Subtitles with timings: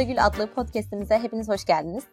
[0.00, 2.04] Gözde Gül adlı podcastimize hepiniz hoş geldiniz.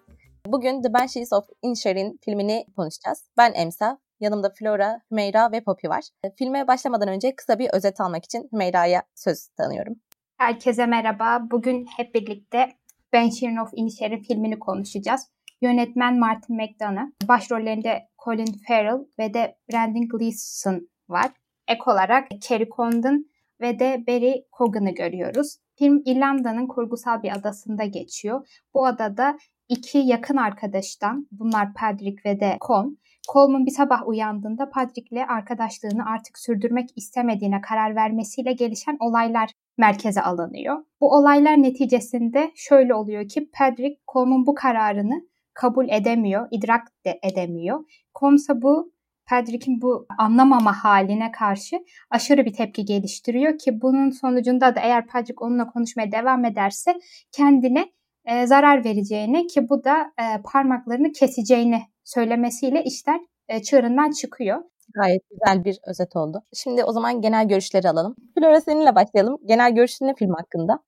[0.45, 3.29] Bugün The Banshees of Inisherin filmini konuşacağız.
[3.37, 6.03] Ben Emsa, yanımda Flora, Hümeyra ve Poppy var.
[6.37, 9.95] Filme başlamadan önce kısa bir özet almak için Hümeyra'ya söz tanıyorum.
[10.37, 11.39] Herkese merhaba.
[11.51, 12.69] Bugün hep birlikte
[13.13, 15.21] Banshees of Inisherin filmini konuşacağız.
[15.61, 21.31] Yönetmen Martin McDonagh, başrollerinde Colin Farrell ve de Brendan Gleeson var.
[21.67, 23.25] Ek olarak Kerry Condon
[23.61, 25.57] ve de Barry Cogan'ı görüyoruz.
[25.77, 28.61] Film İrlanda'nın kurgusal bir adasında geçiyor.
[28.73, 29.37] Bu adada
[29.69, 32.97] iki yakın arkadaştan, bunlar Patrick ve de Colm,
[33.33, 40.77] Colm'un bir sabah uyandığında Patrick'le arkadaşlığını artık sürdürmek istemediğine karar vermesiyle gelişen olaylar merkeze alınıyor.
[41.01, 47.83] Bu olaylar neticesinde şöyle oluyor ki Patrick Colm'un bu kararını kabul edemiyor, idrak de edemiyor.
[48.13, 48.91] Komsa bu
[49.29, 51.75] Patrick'in bu anlamama haline karşı
[52.09, 56.91] aşırı bir tepki geliştiriyor ki bunun sonucunda da eğer Patrick onunla konuşmaya devam ederse
[57.31, 57.85] kendine
[58.25, 64.63] e, zarar vereceğini ki bu da e, parmaklarını keseceğini söylemesiyle işler e, çığırından çıkıyor.
[64.93, 66.43] Gayet güzel bir özet oldu.
[66.53, 68.15] Şimdi o zaman genel görüşleri alalım.
[68.35, 69.37] Flora seninle başlayalım.
[69.45, 70.79] Genel görüşün ne film hakkında?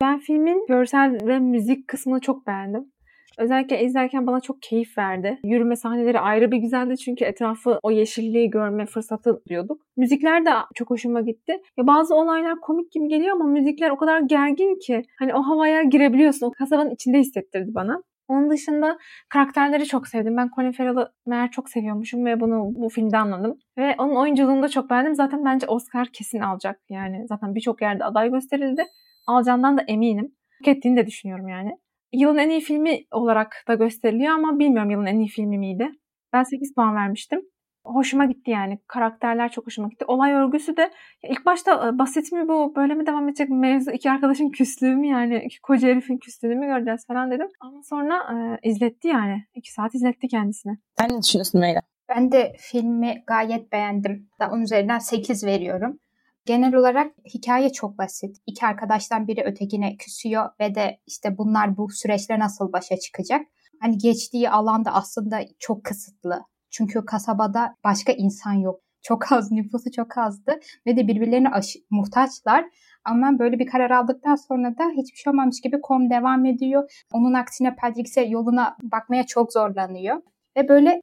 [0.00, 2.92] Ben filmin görsel ve müzik kısmını çok beğendim.
[3.38, 5.38] Özellikle izlerken bana çok keyif verdi.
[5.44, 9.82] Yürüme sahneleri ayrı bir güzeldi çünkü etrafı o yeşilliği görme fırsatı diyorduk.
[9.96, 11.52] Müzikler de çok hoşuma gitti.
[11.76, 15.82] Ya bazı olaylar komik gibi geliyor ama müzikler o kadar gergin ki hani o havaya
[15.82, 16.46] girebiliyorsun.
[16.46, 18.02] O kasabanın içinde hissettirdi bana.
[18.28, 20.36] Onun dışında karakterleri çok sevdim.
[20.36, 23.58] Ben Colin Farrell'ı meğer çok seviyormuşum ve bunu bu filmde anladım.
[23.78, 25.14] Ve onun oyunculuğunu da çok beğendim.
[25.14, 26.80] Zaten bence Oscar kesin alacak.
[26.88, 28.84] Yani zaten birçok yerde aday gösterildi.
[29.26, 30.34] Alacağından da eminim.
[30.58, 31.70] Hak ettiğini de düşünüyorum yani.
[32.12, 35.90] Yılın en iyi filmi olarak da gösteriliyor ama bilmiyorum yılın en iyi filmi miydi.
[36.32, 37.40] Ben 8 puan vermiştim.
[37.84, 38.78] Hoşuma gitti yani.
[38.86, 40.04] Karakterler çok hoşuma gitti.
[40.04, 40.90] Olay örgüsü de
[41.22, 45.42] ilk başta basit mi bu böyle mi devam edecek mevzu iki arkadaşın küslüğü mü yani
[45.44, 47.48] iki koca herifin küslüğünü mü göreceğiz falan dedim.
[47.60, 48.14] Ama sonra
[48.62, 49.44] e, izletti yani.
[49.54, 50.78] iki saat izletti kendisini.
[50.98, 51.82] Sen ne düşünüyorsun Meyla?
[52.08, 54.28] Ben de filmi gayet beğendim.
[54.40, 55.98] Da onun üzerinden 8 veriyorum.
[56.48, 58.36] Genel olarak hikaye çok basit.
[58.46, 63.46] İki arkadaştan biri ötekine küsüyor ve de işte bunlar bu süreçle nasıl başa çıkacak.
[63.80, 66.42] Hani geçtiği alan da aslında çok kısıtlı.
[66.70, 68.80] Çünkü kasabada başka insan yok.
[69.02, 72.64] Çok az, nüfusu çok azdı ve de birbirlerine aşı, muhtaçlar.
[73.04, 77.04] Ama böyle bir karar aldıktan sonra da hiçbir şey olmamış gibi kom devam ediyor.
[77.12, 80.22] Onun aksine Patrick yoluna bakmaya çok zorlanıyor.
[80.56, 81.00] Ve böyle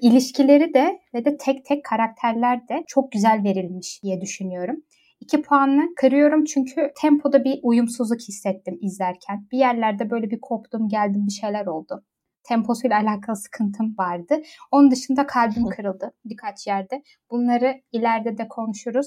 [0.00, 4.76] ilişkileri de ve de tek tek karakterler de çok güzel verilmiş diye düşünüyorum.
[5.20, 9.46] İki puanı kırıyorum çünkü tempoda bir uyumsuzluk hissettim izlerken.
[9.52, 12.04] Bir yerlerde böyle bir koptum geldim bir şeyler oldu.
[12.48, 14.34] Temposuyla alakalı sıkıntım vardı.
[14.70, 17.02] Onun dışında kalbim kırıldı birkaç yerde.
[17.30, 19.06] Bunları ileride de konuşuruz.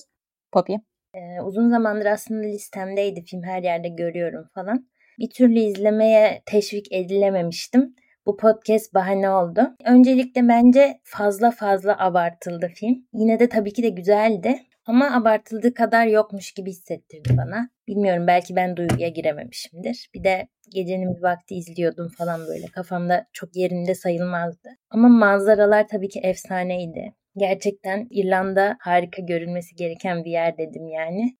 [0.51, 0.73] Poppy?
[1.13, 4.88] Ee, uzun zamandır aslında listemdeydi film her yerde görüyorum falan.
[5.19, 7.95] Bir türlü izlemeye teşvik edilememiştim
[8.25, 9.75] bu podcast bahane oldu.
[9.85, 13.07] Öncelikle bence fazla fazla abartıldı film.
[13.13, 14.59] Yine de tabii ki de güzeldi.
[14.85, 17.69] Ama abartıldığı kadar yokmuş gibi hissettirdi bana.
[17.88, 20.09] Bilmiyorum belki ben duyguya girememişimdir.
[20.13, 22.66] Bir de gecenin bir vakti izliyordum falan böyle.
[22.66, 24.69] Kafamda çok yerinde sayılmazdı.
[24.90, 27.13] Ama manzaralar tabii ki efsaneydi.
[27.38, 31.38] Gerçekten İrlanda harika görülmesi gereken bir yer dedim yani.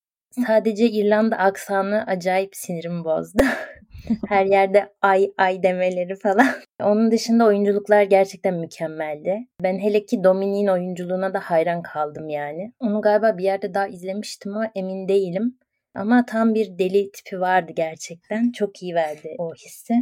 [0.48, 3.44] Sadece İrlanda aksanı acayip sinirimi bozdu.
[4.28, 6.48] Her yerde ay ay demeleri falan.
[6.84, 9.48] Onun dışında oyunculuklar gerçekten mükemmeldi.
[9.64, 12.74] Ben hele ki Dominik'in oyunculuğuna da hayran kaldım yani.
[12.80, 15.58] Onu galiba bir yerde daha izlemiştim ama emin değilim.
[15.96, 18.52] Ama tam bir deli tipi vardı gerçekten.
[18.52, 19.94] Çok iyi verdi o hissi.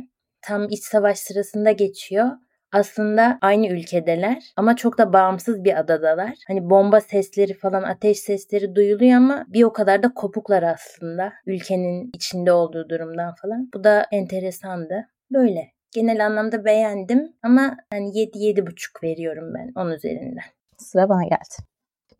[0.41, 2.31] Tam iç savaş sırasında geçiyor
[2.72, 6.34] aslında aynı ülkedeler ama çok da bağımsız bir adadalar.
[6.48, 12.12] Hani bomba sesleri falan ateş sesleri duyuluyor ama bir o kadar da kopuklar aslında ülkenin
[12.14, 13.70] içinde olduğu durumdan falan.
[13.74, 15.08] Bu da enteresandı.
[15.31, 20.44] Böyle genel anlamda beğendim ama hani 7-7,5 veriyorum ben onun üzerinden.
[20.78, 21.70] Sıra bana geldi.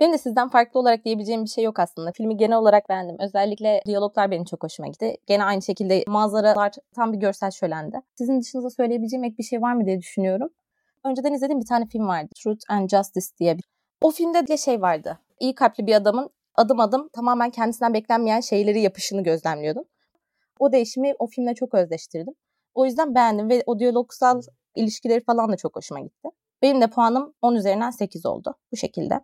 [0.02, 2.12] Benim de sizden farklı olarak diyebileceğim bir şey yok aslında.
[2.12, 3.16] Filmi genel olarak beğendim.
[3.20, 5.18] Özellikle diyaloglar benim çok hoşuma gitti.
[5.28, 8.02] Gene aynı şekilde manzaralar tam bir görsel şölendi.
[8.16, 10.50] Sizin dışınızda söyleyebileceğim ek bir şey var mı diye düşünüyorum.
[11.04, 12.30] Önceden izlediğim bir tane film vardı.
[12.44, 13.58] Truth and Justice diye.
[13.58, 13.64] Bir...
[14.02, 15.20] O filmde de şey vardı.
[15.40, 19.84] İyi kalpli bir adamın adım adım tamamen kendisinden beklenmeyen şeyleri yapışını gözlemliyordum.
[20.60, 22.34] O değişimi o filmle çok özleştirdim.
[22.74, 24.42] O yüzden beğendim ve o diyalogsal
[24.76, 26.30] ilişkileri falan da çok hoşuma gitti.
[26.62, 28.56] Benim de puanım 10 üzerinden 8 oldu.
[28.72, 29.22] Bu şekilde.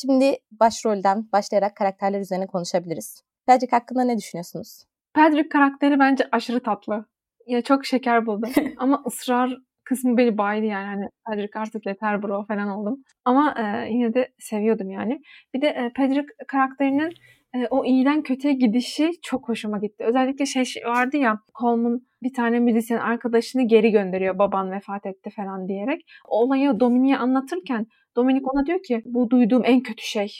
[0.00, 3.22] Şimdi başrolden başlayarak karakterler üzerine konuşabiliriz.
[3.46, 4.84] Patrick hakkında ne düşünüyorsunuz?
[5.14, 7.06] Patrick karakteri bence aşırı tatlı.
[7.46, 8.50] Ya çok şeker buldum.
[8.78, 10.86] Ama ısrar kısmı beni baydı yani.
[10.86, 13.02] Hani Patrick artık yeter bro falan oldum.
[13.24, 15.20] Ama e, yine de seviyordum yani.
[15.54, 17.12] Bir de e, Patrick karakterinin
[17.54, 20.04] e, o iyiden kötüye gidişi çok hoşuma gitti.
[20.04, 25.68] Özellikle şey vardı ya Coleman bir tane müzisyen arkadaşını geri gönderiyor baban vefat etti falan
[25.68, 26.00] diyerek.
[26.28, 30.32] O olayı Dominik'e anlatırken Dominik ona diyor ki bu duyduğum en kötü şey.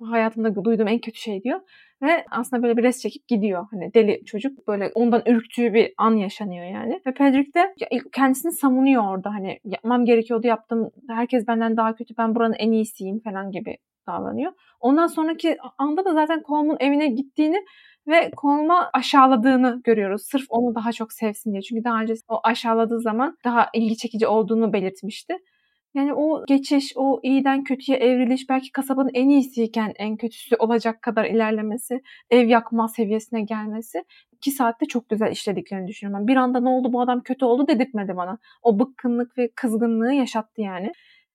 [0.00, 1.60] Bu hayatımda duyduğum en kötü şey diyor.
[2.02, 3.66] Ve aslında böyle bir res çekip gidiyor.
[3.70, 7.00] Hani deli çocuk böyle ondan ürktüğü bir an yaşanıyor yani.
[7.06, 7.74] Ve Pedrick de
[8.12, 9.30] kendisini savunuyor orada.
[9.30, 10.90] Hani yapmam gerekiyordu yaptım.
[11.08, 12.14] Herkes benden daha kötü.
[12.18, 13.76] Ben buranın en iyisiyim falan gibi
[14.06, 14.52] davranıyor.
[14.80, 17.64] Ondan sonraki anda da zaten Coleman evine gittiğini
[18.06, 20.22] ve Coleman'ı aşağıladığını görüyoruz.
[20.22, 21.62] Sırf onu daha çok sevsin diye.
[21.62, 25.38] Çünkü daha önce o aşağıladığı zaman daha ilgi çekici olduğunu belirtmişti.
[25.94, 31.24] Yani o geçiş, o iyiden kötüye evriliş, belki kasabanın en iyisiyken en kötüsü olacak kadar
[31.24, 32.00] ilerlemesi,
[32.30, 36.26] ev yakma seviyesine gelmesi iki saatte çok güzel işlediklerini düşünüyorum.
[36.28, 38.38] Bir anda ne oldu bu adam kötü oldu dedirtmedi bana.
[38.62, 40.92] O bıkkınlık ve kızgınlığı yaşattı yani.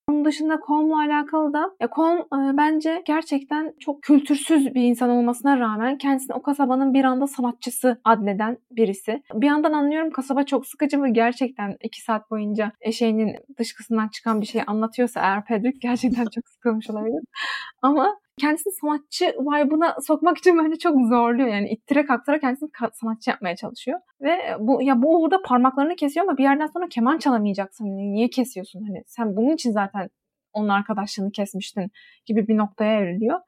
[0.10, 5.60] Onun dışında Colm'la alakalı da ya Colm e, bence gerçekten çok kültürsüz bir insan olmasına
[5.60, 9.24] rağmen kendisini o kasabanın bir anda sanatçısı adleden birisi.
[9.34, 14.46] Bir yandan anlıyorum kasaba çok sıkıcı ve gerçekten iki saat boyunca eşeğinin dışkısından çıkan bir
[14.46, 17.24] şey anlatıyorsa eğer Pedrick gerçekten çok sıkılmış olabilir.
[17.82, 21.48] Ama kendisini sanatçı vibe'ına sokmak için bence çok zorluyor.
[21.48, 24.00] Yani ittire kaktıra kendisini sanatçı yapmaya çalışıyor.
[24.22, 27.86] Ve bu ya bu orada parmaklarını kesiyor ama bir yerden sonra keman çalamayacaksın.
[27.86, 28.84] Yani niye kesiyorsun?
[28.88, 30.10] Hani sen bunun için zaten
[30.54, 31.92] onun arkadaşlığını kesmiştin
[32.26, 33.40] gibi bir noktaya evriliyor.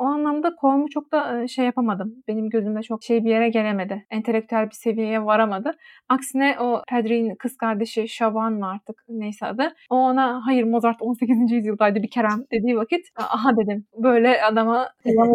[0.00, 2.14] O anlamda Colm'u çok da şey yapamadım.
[2.28, 4.06] Benim gözümde çok şey bir yere gelemedi.
[4.10, 5.72] Entelektüel bir seviyeye varamadı.
[6.08, 9.74] Aksine o Pedri'nin kız kardeşi Şaban mı artık neyse adı.
[9.90, 11.52] O ona hayır Mozart 18.
[11.52, 15.32] yüzyıldaydı bir kerem dediği vakit aha dedim böyle adama devam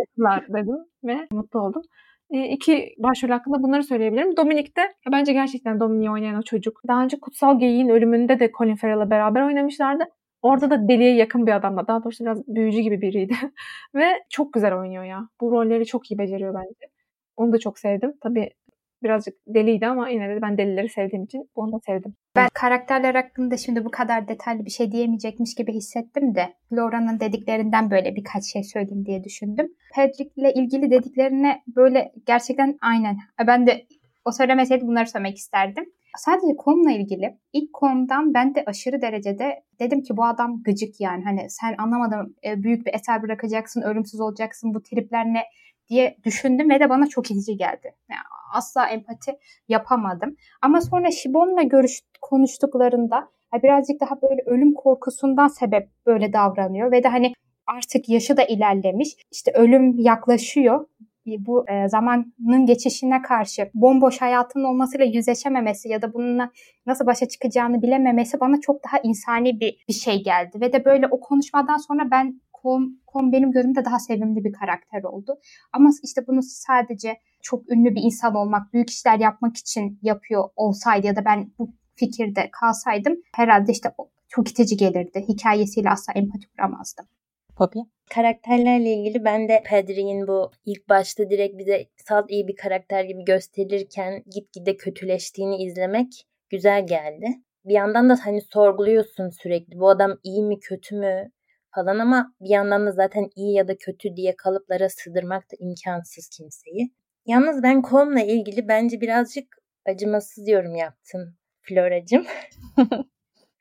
[0.53, 1.81] dedim ve mutlu oldum.
[2.29, 4.38] E, iki başrol hakkında bunları söyleyebilirim.
[4.38, 4.81] Dominik de
[5.12, 6.81] bence gerçekten Dominik'i oynayan o çocuk.
[6.88, 10.03] Daha önce Kutsal Geyiğin ölümünde de Colin Farrell'la beraber oynamışlardı.
[10.45, 11.88] Orada da deliye yakın bir adamla.
[11.88, 13.33] Daha doğrusu biraz büyücü gibi biriydi.
[13.95, 15.30] Ve çok güzel oynuyor ya.
[15.42, 16.92] Bu rolleri çok iyi beceriyor bence.
[17.38, 18.13] Onu da çok sevdim.
[18.24, 18.50] Tabii
[19.03, 22.15] birazcık deliydi ama yine de ben delileri sevdiğim için onu da sevdim.
[22.36, 27.91] Ben karakterler hakkında şimdi bu kadar detaylı bir şey diyemeyecekmiş gibi hissettim de Flora'nın dediklerinden
[27.91, 29.68] böyle birkaç şey söyleyeyim diye düşündüm.
[29.95, 33.18] Pedrick'le ilgili dediklerine böyle gerçekten aynen.
[33.48, 33.86] Ben de
[34.25, 35.86] o söylemeseydi bunları söylemek isterdim.
[36.17, 41.23] Sadece konumla ilgili ilk konumdan ben de aşırı derecede dedim ki bu adam gıcık yani.
[41.23, 45.44] Hani sen anlamadım e, büyük bir eser bırakacaksın, ölümsüz olacaksın bu tripler ne
[45.89, 47.95] diye düşündüm ve de bana çok itici geldi.
[48.09, 48.21] Yani
[48.53, 49.31] asla empati
[49.69, 50.35] yapamadım.
[50.62, 53.29] Ama sonra Shibon'la görüş konuştuklarında
[53.63, 57.33] birazcık daha böyle ölüm korkusundan sebep böyle davranıyor ve de hani
[57.67, 59.09] artık yaşı da ilerlemiş.
[59.31, 60.88] İşte ölüm yaklaşıyor
[61.25, 66.51] bu e, zamanın geçişine karşı bomboş hayatının olmasıyla yüzleşememesi ya da bununla
[66.86, 70.62] nasıl başa çıkacağını bilememesi bana çok daha insani bir, bir şey geldi.
[70.62, 75.04] Ve de böyle o konuşmadan sonra ben Kom, Kom benim gözümde daha sevimli bir karakter
[75.04, 75.39] oldu.
[75.74, 81.07] Ama işte bunu sadece çok ünlü bir insan olmak, büyük işler yapmak için yapıyor olsaydı
[81.07, 83.89] ya da ben bu fikirde kalsaydım herhalde işte
[84.27, 85.25] çok itici gelirdi.
[85.30, 87.06] Hikayesiyle asla empati kuramazdım.
[87.57, 87.79] Poppy?
[88.09, 93.25] Karakterlerle ilgili ben de Pedri'nin bu ilk başta direkt bize salt iyi bir karakter gibi
[93.25, 96.07] gösterirken gitgide kötüleştiğini izlemek
[96.49, 97.27] güzel geldi.
[97.65, 101.31] Bir yandan da hani sorguluyorsun sürekli bu adam iyi mi kötü mü
[101.75, 106.29] falan ama bir yandan da zaten iyi ya da kötü diye kalıplara sığdırmak da imkansız
[106.29, 106.91] kimseyi.
[107.25, 112.25] Yalnız ben konumla ilgili bence birazcık acımasız yorum yaptım Floracığım.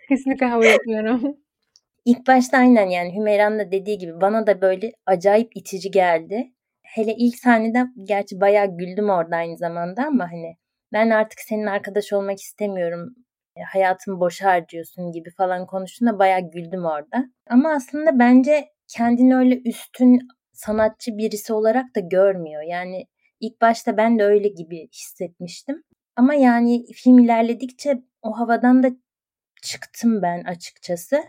[0.08, 1.43] Kesinlikle kabul etmiyorum.
[2.04, 6.52] İlk başta aynen yani Hümeyra'nın da dediği gibi bana da böyle acayip itici geldi.
[6.82, 10.56] Hele ilk sahnede gerçi bayağı güldüm orada aynı zamanda ama hani
[10.92, 13.14] ben artık senin arkadaş olmak istemiyorum.
[13.56, 17.24] E, hayatımı boş harcıyorsun gibi falan konuştuğunda bayağı güldüm orada.
[17.50, 20.18] Ama aslında bence kendini öyle üstün
[20.52, 22.62] sanatçı birisi olarak da görmüyor.
[22.62, 23.06] Yani
[23.40, 25.82] ilk başta ben de öyle gibi hissetmiştim.
[26.16, 28.88] Ama yani film ilerledikçe o havadan da
[29.62, 31.22] çıktım ben açıkçası.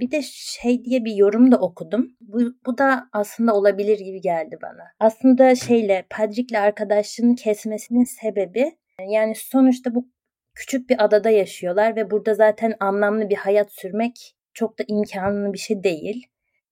[0.00, 2.16] Bir de şey diye bir yorum da okudum.
[2.20, 4.84] Bu, bu da aslında olabilir gibi geldi bana.
[5.00, 8.78] Aslında şeyle Patrick'le arkadaşlığını kesmesinin sebebi
[9.08, 10.08] yani sonuçta bu
[10.54, 15.58] küçük bir adada yaşıyorlar ve burada zaten anlamlı bir hayat sürmek çok da imkanlı bir
[15.58, 16.26] şey değil.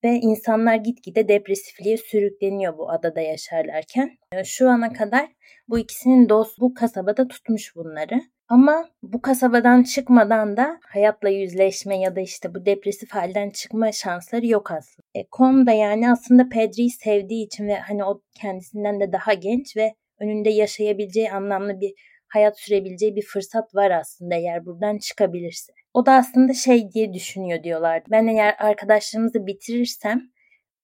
[0.05, 4.19] Ve insanlar gitgide depresifliğe sürükleniyor bu adada yaşarlarken.
[4.45, 5.29] Şu ana kadar
[5.69, 8.21] bu ikisinin dost bu kasabada tutmuş bunları.
[8.49, 14.47] Ama bu kasabadan çıkmadan da hayatla yüzleşme ya da işte bu depresif halden çıkma şansları
[14.47, 15.07] yok aslında.
[15.15, 19.77] E, Kom da yani aslında Pedri'yi sevdiği için ve hani o kendisinden de daha genç
[19.77, 21.95] ve önünde yaşayabileceği anlamlı bir
[22.29, 25.73] hayat sürebileceği bir fırsat var aslında eğer buradan çıkabilirse.
[25.95, 28.03] O da aslında şey diye düşünüyor diyorlar.
[28.11, 30.23] Ben eğer arkadaşlarımızı bitirirsem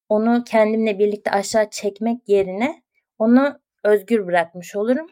[0.09, 2.83] onu kendimle birlikte aşağı çekmek yerine
[3.19, 5.07] Onu özgür bırakmış olurum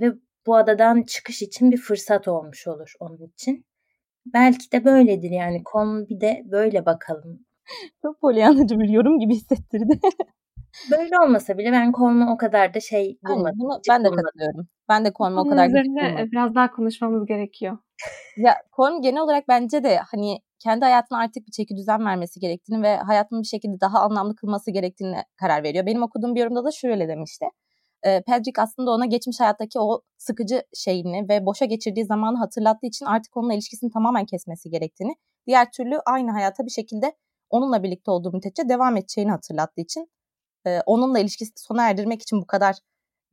[0.00, 0.12] ve
[0.46, 3.66] bu adadan çıkış için bir fırsat olmuş olur onun için.
[4.26, 7.46] Belki de böyledir yani konu bir de böyle bakalım.
[8.02, 10.00] Çok polyanlıcı bir yorum gibi hissettirdi.
[10.90, 13.44] Böyle olmasa bile ben Colm'u o kadar da şey bulmadım.
[13.46, 14.68] Aynen, bunu ben de katılıyorum.
[14.88, 16.30] Ben de Colm'u o kadar üzerine bulmadım.
[16.32, 17.78] biraz daha konuşmamız gerekiyor.
[18.36, 22.82] Ya Colm genel olarak bence de hani kendi hayatına artık bir çeki düzen vermesi gerektiğini
[22.82, 25.86] ve hayatını bir şekilde daha anlamlı kılması gerektiğini karar veriyor.
[25.86, 27.46] Benim okuduğum bir yorumda da şöyle demişti.
[28.06, 33.06] E, Pedrick aslında ona geçmiş hayattaki o sıkıcı şeyini ve boşa geçirdiği zamanı hatırlattığı için
[33.06, 37.16] artık onunla ilişkisini tamamen kesmesi gerektiğini, diğer türlü aynı hayata bir şekilde
[37.50, 40.10] onunla birlikte olduğu müddetçe devam edeceğini hatırlattığı için
[40.66, 42.76] e, onunla ilişkisini sona erdirmek için bu kadar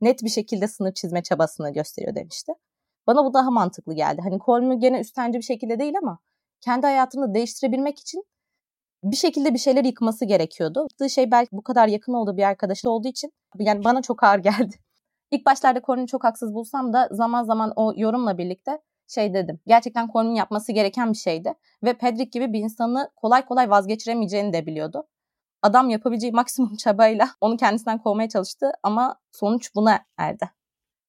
[0.00, 2.52] net bir şekilde sınır çizme çabasını gösteriyor demişti.
[3.06, 4.20] Bana bu daha mantıklı geldi.
[4.24, 6.18] Hani Colm'u gene üstenci bir şekilde değil ama
[6.60, 8.24] kendi hayatını değiştirebilmek için
[9.04, 10.80] bir şekilde bir şeyler yıkması gerekiyordu.
[10.80, 14.38] Yaptığı şey belki bu kadar yakın olduğu bir arkadaşı olduğu için yani bana çok ağır
[14.38, 14.76] geldi.
[15.30, 19.60] İlk başlarda Colm'u çok haksız bulsam da zaman zaman o yorumla birlikte şey dedim.
[19.66, 21.54] Gerçekten Colm'un yapması gereken bir şeydi.
[21.84, 25.06] Ve Pedrick gibi bir insanı kolay kolay vazgeçiremeyeceğini de biliyordu.
[25.62, 30.50] Adam yapabileceği maksimum çabayla onu kendisinden kovmaya çalıştı ama sonuç buna erdi.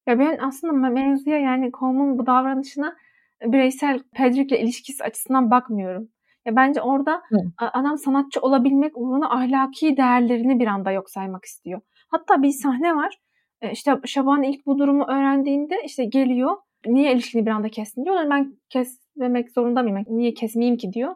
[0.06, 2.96] Ya ben aslında mevzuya yani Colm'un bu davranışına
[3.42, 6.08] bireysel Pedrick'le ilişkisi açısından bakmıyorum.
[6.46, 7.36] Ya bence orada Hı.
[7.58, 11.80] adam sanatçı olabilmek uğruna ahlaki değerlerini bir anda yok saymak istiyor.
[12.08, 13.18] Hatta bir sahne var.
[13.62, 16.56] E, işte Şaban ilk bu durumu öğrendiğinde işte geliyor.
[16.86, 18.30] Niye ilişkini bir anda kestin diyor.
[18.30, 20.04] Ben kesmemek zorunda mıyım?
[20.08, 21.14] Niye kesmeyeyim ki diyor.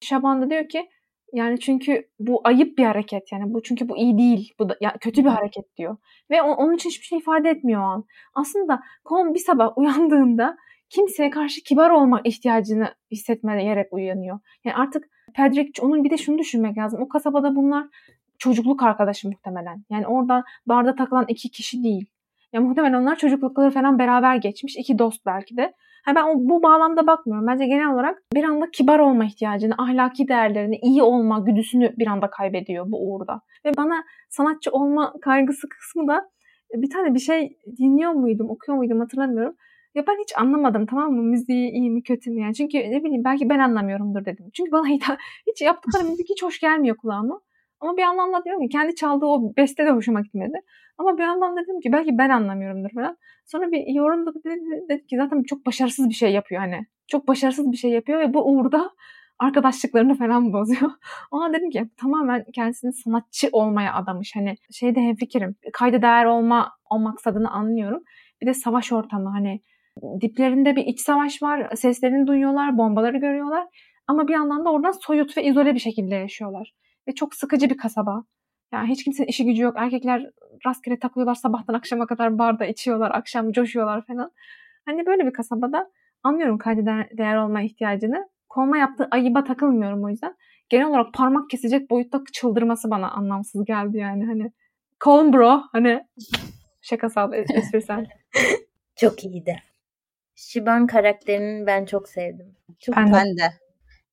[0.00, 0.88] Şaban da diyor ki
[1.32, 4.54] yani çünkü bu ayıp bir hareket yani bu çünkü bu iyi değil.
[4.58, 5.96] Bu da ya kötü bir hareket diyor.
[6.30, 8.04] Ve onun için hiçbir şey ifade etmiyor o an.
[8.34, 10.56] Aslında Kon bir sabah uyandığında
[10.94, 14.38] kimseye karşı kibar olma ihtiyacını hissetmeyerek uyanıyor.
[14.64, 17.02] Yani artık Pedrick onun bir de şunu düşünmek lazım.
[17.02, 17.86] O kasabada bunlar
[18.38, 19.84] çocukluk arkadaşı muhtemelen.
[19.90, 22.06] Yani orada barda takılan iki kişi değil.
[22.52, 24.76] Ya muhtemelen onlar çocuklukları falan beraber geçmiş.
[24.76, 25.74] iki dost belki de.
[26.04, 27.46] Ha ben bu bağlamda bakmıyorum.
[27.46, 32.30] Bence genel olarak bir anda kibar olma ihtiyacını, ahlaki değerlerini, iyi olma güdüsünü bir anda
[32.30, 33.40] kaybediyor bu uğurda.
[33.64, 36.30] Ve bana sanatçı olma kaygısı kısmı da
[36.74, 39.56] bir tane bir şey dinliyor muydum, okuyor muydum hatırlamıyorum.
[39.94, 42.54] Ya ben hiç anlamadım tamam mı müziği iyi mi kötü mü yani.
[42.54, 44.50] Çünkü ne bileyim belki ben anlamıyorumdur dedim.
[44.54, 44.86] Çünkü bana
[45.46, 47.40] hiç, yaptıkları müzik hiç hoş gelmiyor kulağıma.
[47.80, 50.56] Ama bir yandan da diyorum ki kendi çaldığı o beste de hoşuma gitmedi.
[50.98, 53.16] Ama bir yandan dedim ki belki ben anlamıyorumdur falan.
[53.44, 56.86] Sonra bir yorumda dedi, dedi ki zaten çok başarısız bir şey yapıyor hani.
[57.08, 58.90] Çok başarısız bir şey yapıyor ve bu uğurda
[59.38, 60.90] arkadaşlıklarını falan bozuyor.
[61.30, 64.36] Ona dedim ki tamamen kendisini sanatçı olmaya adamış.
[64.36, 65.56] Hani şeyde hemfikirim.
[65.72, 68.02] Kayda değer olma o maksadını anlıyorum.
[68.40, 69.60] Bir de savaş ortamı hani
[70.20, 71.76] diplerinde bir iç savaş var.
[71.76, 73.66] Seslerini duyuyorlar, bombaları görüyorlar.
[74.06, 76.74] Ama bir yandan da oradan soyut ve izole bir şekilde yaşıyorlar.
[77.08, 78.24] Ve çok sıkıcı bir kasaba.
[78.72, 79.74] Yani hiç kimsenin işi gücü yok.
[79.78, 80.30] Erkekler
[80.66, 84.30] rastgele takılıyorlar sabahtan akşama kadar barda içiyorlar, akşam coşuyorlar falan.
[84.84, 85.90] Hani böyle bir kasabada
[86.22, 88.28] anlıyorum kayda değer olma ihtiyacını.
[88.48, 90.34] Kolma yaptığı ayıba takılmıyorum o yüzden.
[90.68, 94.26] Genel olarak parmak kesecek boyutta çıldırması bana anlamsız geldi yani.
[94.26, 94.52] Hani
[95.04, 96.06] call bro hani
[96.82, 98.06] şakasal, esprisel.
[98.96, 99.71] çok iyiydi.
[100.34, 102.56] Shiban karakterini ben çok sevdim.
[102.80, 103.52] Çok ben, ben de.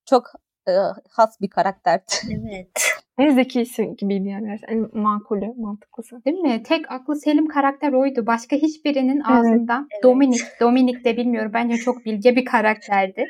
[0.05, 0.31] Çok
[0.67, 0.71] e,
[1.09, 2.01] has bir karakter.
[2.31, 2.99] Evet.
[3.17, 4.57] En zekisi gibiydi yani.
[4.67, 6.25] En makulü, mantıklısı.
[6.25, 6.63] Değil mi?
[6.63, 8.25] Tek aklı selim karakter oydu.
[8.27, 9.87] Başka hiçbirinin ağzından.
[9.93, 10.03] Evet.
[10.03, 10.41] Dominik.
[10.61, 11.51] Dominik de bilmiyorum.
[11.53, 13.25] Bence çok bilge bir karakterdi.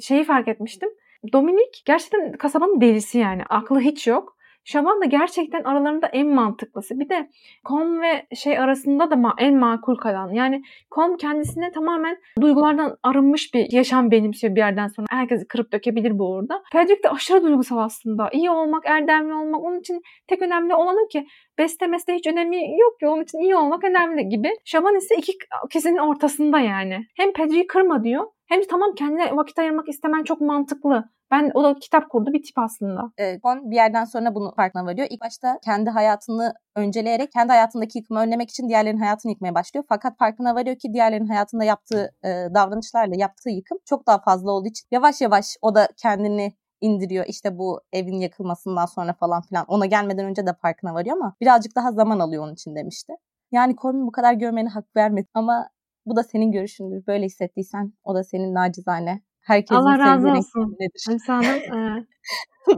[0.00, 0.88] Şeyi fark etmiştim.
[1.32, 3.42] Dominik gerçekten kasabanın delisi yani.
[3.48, 4.36] Aklı hiç yok.
[4.64, 7.00] Şaban da gerçekten aralarında en mantıklısı.
[7.00, 7.30] Bir de
[7.64, 10.32] Kom ve şey arasında da en makul kalan.
[10.32, 15.06] Yani Kom kendisine tamamen duygulardan arınmış bir yaşam benimsiyor bir yerden sonra.
[15.10, 16.62] Herkesi kırıp dökebilir bu uğurda.
[16.72, 18.30] Pedrick de aşırı duygusal aslında.
[18.32, 21.26] İyi olmak, erdemli olmak onun için tek önemli olan o ki
[21.58, 24.50] beste mesle hiç önemi yok ki onun için iyi olmak önemli gibi.
[24.64, 25.32] Şaban ise iki
[25.66, 27.06] ikisinin ortasında yani.
[27.16, 31.04] Hem Pedrick'i kırma diyor hem de tamam kendine vakit ayırmak istemen çok mantıklı.
[31.30, 33.12] Ben o da kitap kurdu bir tip aslında.
[33.18, 35.06] E, Kon bir yerden sonra bunu farkına varıyor.
[35.10, 39.84] İlk başta kendi hayatını önceleyerek kendi hayatındaki yıkımı önlemek için diğerlerinin hayatını yıkmaya başlıyor.
[39.88, 44.68] Fakat farkına varıyor ki diğerlerinin hayatında yaptığı e, davranışlarla yaptığı yıkım çok daha fazla olduğu
[44.68, 47.24] için yavaş yavaş o da kendini indiriyor.
[47.28, 49.64] İşte bu evin yakılmasından sonra falan filan.
[49.68, 53.12] Ona gelmeden önce de farkına varıyor ama birazcık daha zaman alıyor onun için demişti.
[53.52, 55.68] Yani Corbin bu kadar görmene hak vermedi ama
[56.06, 57.06] bu da senin görüşündür.
[57.06, 60.76] Böyle hissettiysen o da senin nacizane Herkesin Allah razı olsun.
[60.80, 61.04] nedir?
[61.10, 62.04] Emsa Hanım e,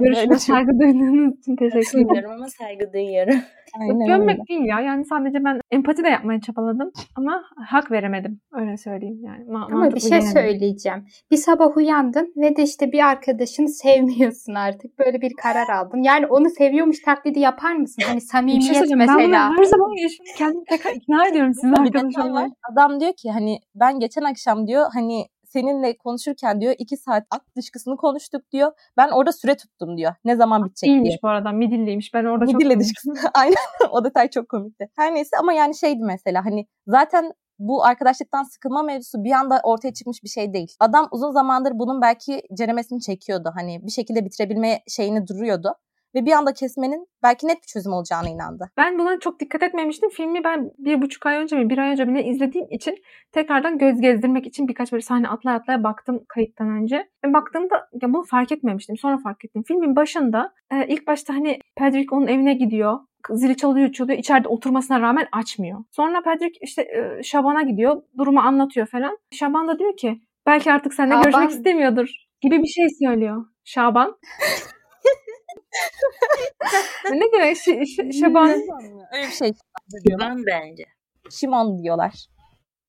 [0.00, 2.30] görüşüme saygı duyduğunuz için teşekkür ederim.
[2.30, 3.34] Ama saygı duyuyorum.
[3.80, 4.06] Aynen öyle.
[4.06, 4.80] Gömmek değil ya.
[4.80, 8.40] Yani sadece ben empati de yapmaya çabaladım ama hak veremedim.
[8.52, 9.44] Öyle söyleyeyim yani.
[9.44, 10.32] Ma- Ama bir şey gelemedim.
[10.32, 11.04] söyleyeceğim.
[11.30, 14.98] Bir sabah uyandın ve de işte bir arkadaşını sevmiyorsun artık.
[14.98, 16.02] Böyle bir karar aldın.
[16.02, 18.02] Yani onu seviyormuş taklidi yapar mısın?
[18.06, 18.90] Hani Bir şey samimiyet.
[18.90, 19.48] Ben mesela.
[19.50, 20.34] bunu her zaman yaşıyorum.
[20.38, 22.28] Kendimi tekrar ikna ediyorum sizi Bir arkadaş detay var.
[22.30, 22.48] olmaya.
[22.72, 27.42] Adam diyor ki hani ben geçen akşam diyor hani seninle konuşurken diyor iki saat at
[27.56, 28.72] dışkısını konuştuk diyor.
[28.96, 30.14] Ben orada süre tuttum diyor.
[30.24, 30.96] Ne zaman bitecek diye.
[30.96, 31.52] İyiymiş bu arada.
[31.52, 32.14] Midilliymiş.
[32.14, 32.80] Ben orada çok Midilli konuştum.
[32.80, 33.30] dışkısını.
[33.34, 34.88] Aynen o detay çok komikti.
[34.96, 39.92] Her neyse ama yani şeydi mesela hani zaten bu arkadaşlıktan sıkılma mevzusu bir anda ortaya
[39.92, 40.76] çıkmış bir şey değil.
[40.80, 43.50] Adam uzun zamandır bunun belki ceremesini çekiyordu.
[43.54, 45.74] Hani bir şekilde bitirebilme şeyini duruyordu.
[46.14, 48.70] Ve bir anda kesmenin belki net bir çözüm olacağına inandı.
[48.76, 50.10] Ben buna çok dikkat etmemiştim.
[50.10, 52.96] Filmi ben bir buçuk ay önce mi bir ay önce mi izlediğim için
[53.32, 57.08] tekrardan göz gezdirmek için birkaç böyle sahne atlaya atlaya baktım kayıttan önce.
[57.24, 58.96] Ve baktığımda ya bunu fark etmemiştim.
[58.96, 59.62] Sonra fark ettim.
[59.66, 62.98] Filmin başında e, ilk başta hani Patrick onun evine gidiyor.
[63.30, 64.18] Zili çalıyor çalıyor.
[64.18, 65.84] İçeride oturmasına rağmen açmıyor.
[65.90, 68.02] Sonra Patrick işte e, Şaban'a gidiyor.
[68.18, 69.18] Durumu anlatıyor falan.
[69.32, 72.08] Şaban da diyor ki belki artık seninle Şaban- görüşmek istemiyordur
[72.40, 73.44] gibi bir şey söylüyor.
[73.64, 74.16] Şaban.
[77.12, 77.56] ne demek?
[77.56, 78.50] Ş- Ş- Şaban
[79.12, 79.52] Öyle bir şey.
[80.04, 80.84] Güven bence.
[81.30, 82.26] Şimon diyorlar.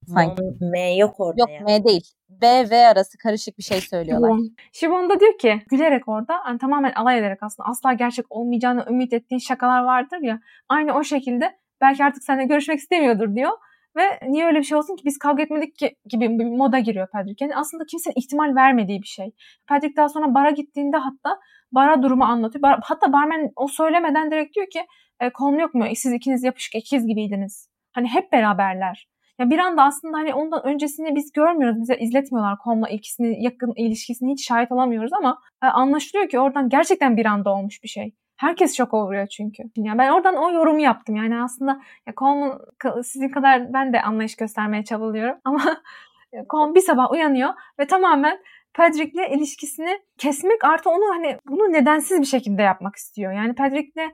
[0.07, 0.41] Sanki.
[0.61, 1.59] M yok orada Yok ya.
[1.65, 2.03] M değil.
[2.29, 4.31] B V arası karışık bir şey söylüyorlar.
[4.73, 9.13] Şivon da diyor ki gülerek orada hani tamamen alay ederek aslında asla gerçek olmayacağını ümit
[9.13, 10.39] ettiğin şakalar vardır ya.
[10.69, 13.51] Aynı o şekilde belki artık seninle görüşmek istemiyordur diyor.
[13.97, 17.07] Ve niye öyle bir şey olsun ki biz kavga etmedik ki gibi bir moda giriyor
[17.11, 17.45] Patrick.
[17.45, 19.31] Yani aslında kimsenin ihtimal vermediği bir şey.
[19.67, 21.39] Patrick daha sonra bara gittiğinde hatta
[21.75, 22.61] bara durumu anlatıyor.
[22.61, 24.85] Bar- hatta barmen o söylemeden direkt diyor ki
[25.19, 25.85] e, konu yok mu?
[25.95, 27.69] Siz ikiniz yapışık ikiz gibiydiniz.
[27.93, 29.07] Hani hep beraberler.
[29.39, 31.81] Ya bir anda aslında hani ondan öncesini biz görmüyoruz.
[31.81, 37.17] Bize izletmiyorlar Com'la ilgisini, yakın ilişkisini hiç şahit olamıyoruz ama e, anlaşılıyor ki oradan gerçekten
[37.17, 38.13] bir anda olmuş bir şey.
[38.37, 39.63] Herkes şok oluyor çünkü.
[39.75, 41.15] Yani ben oradan o yorumu yaptım.
[41.15, 42.61] Yani aslında ya Com'un
[43.03, 45.61] sizin kadar ben de anlayış göstermeye çabalıyorum ama
[46.49, 48.37] Com bir sabah uyanıyor ve tamamen
[48.77, 53.31] Patrick'le ilişkisini kesmek artı onu hani bunu nedensiz bir şekilde yapmak istiyor.
[53.31, 54.11] Yani Patrick'le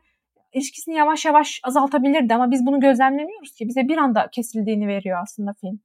[0.53, 3.67] ilişkisini yavaş yavaş azaltabilirdi ama biz bunu gözlemlemiyoruz ki.
[3.67, 5.79] Bize bir anda kesildiğini veriyor aslında film.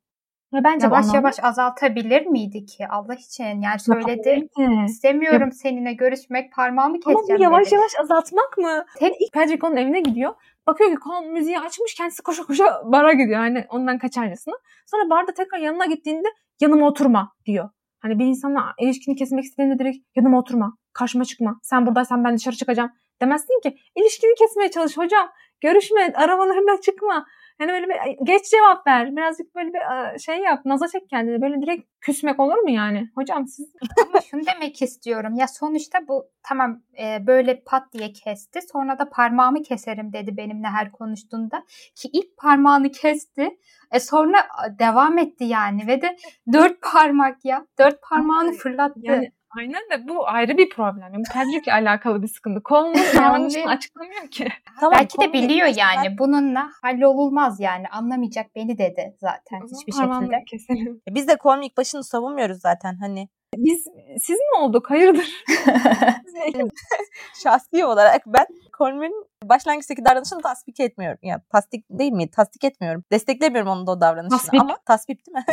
[0.54, 3.60] Ve bence Yavaş anlamda- yavaş azaltabilir miydi ki Allah için?
[3.60, 4.48] Yani söyledi.
[4.86, 7.74] İstemiyorum seninle görüşmek parmağımı Ama bu keseceğim yavaş dedi.
[7.74, 8.84] yavaş azaltmak mı?
[8.98, 10.34] Tek İlk Patrick onun evine gidiyor.
[10.66, 13.38] Bakıyor ki kon müziği açmış kendisi koşa koşa bara gidiyor.
[13.38, 14.54] Hani ondan kaçarcasına.
[14.86, 16.28] Sonra barda tekrar yanına gittiğinde
[16.60, 17.70] yanıma oturma diyor.
[18.00, 20.76] Hani bir insanla ilişkini kesmek istediğinde direkt yanıma oturma.
[20.92, 21.60] Karşıma çıkma.
[21.62, 22.90] Sen buradaysan ben dışarı çıkacağım.
[23.20, 25.28] Demezsin ki ilişkini kesmeye çalış hocam.
[25.60, 27.26] Görüşme arabalarına çıkma.
[27.60, 29.16] Yani böyle bir geç cevap ver.
[29.16, 30.64] Birazcık böyle bir şey yap.
[30.64, 31.42] Naza çek kendini.
[31.42, 33.10] Böyle direkt küsmek olur mu yani?
[33.14, 33.72] Hocam siz
[34.08, 35.34] Ama şunu demek istiyorum.
[35.34, 38.60] Ya sonuçta bu tamam e, böyle pat diye kesti.
[38.72, 41.64] Sonra da parmağımı keserim dedi benimle her konuştuğunda.
[41.94, 43.58] Ki ilk parmağını kesti.
[43.92, 44.36] E sonra
[44.78, 45.86] devam etti yani.
[45.86, 46.16] Ve de
[46.52, 47.66] dört parmak ya.
[47.78, 49.00] Dört parmağını fırlattı.
[49.02, 51.12] Yani aynen de bu ayrı bir problem.
[51.14, 52.62] Yani Patrick'le alakalı bir sıkıntı.
[52.62, 54.48] Kolunun davranışını açıklamıyor ki.
[54.80, 56.18] Tamam, Belki de biliyor yani.
[56.18, 57.88] Bununla hallolulmaz yani.
[57.88, 60.44] Anlamayacak beni dedi zaten O zaman hiçbir şekilde.
[60.44, 61.00] keselim.
[61.08, 63.28] Biz de Colm ilk başını savunmuyoruz zaten hani.
[63.56, 63.86] Biz
[64.22, 64.90] siz mi olduk?
[64.90, 65.44] Hayırdır?
[67.42, 68.46] Şahsi olarak ben
[68.78, 71.18] Colm'ün başlangıçtaki davranışını tasdik etmiyorum.
[71.22, 72.30] Yani tasdik değil mi?
[72.30, 73.04] Tasdik etmiyorum.
[73.12, 74.60] Desteklemiyorum onun da o davranışını Tasvip.
[74.60, 75.44] ama tasvip değil mi?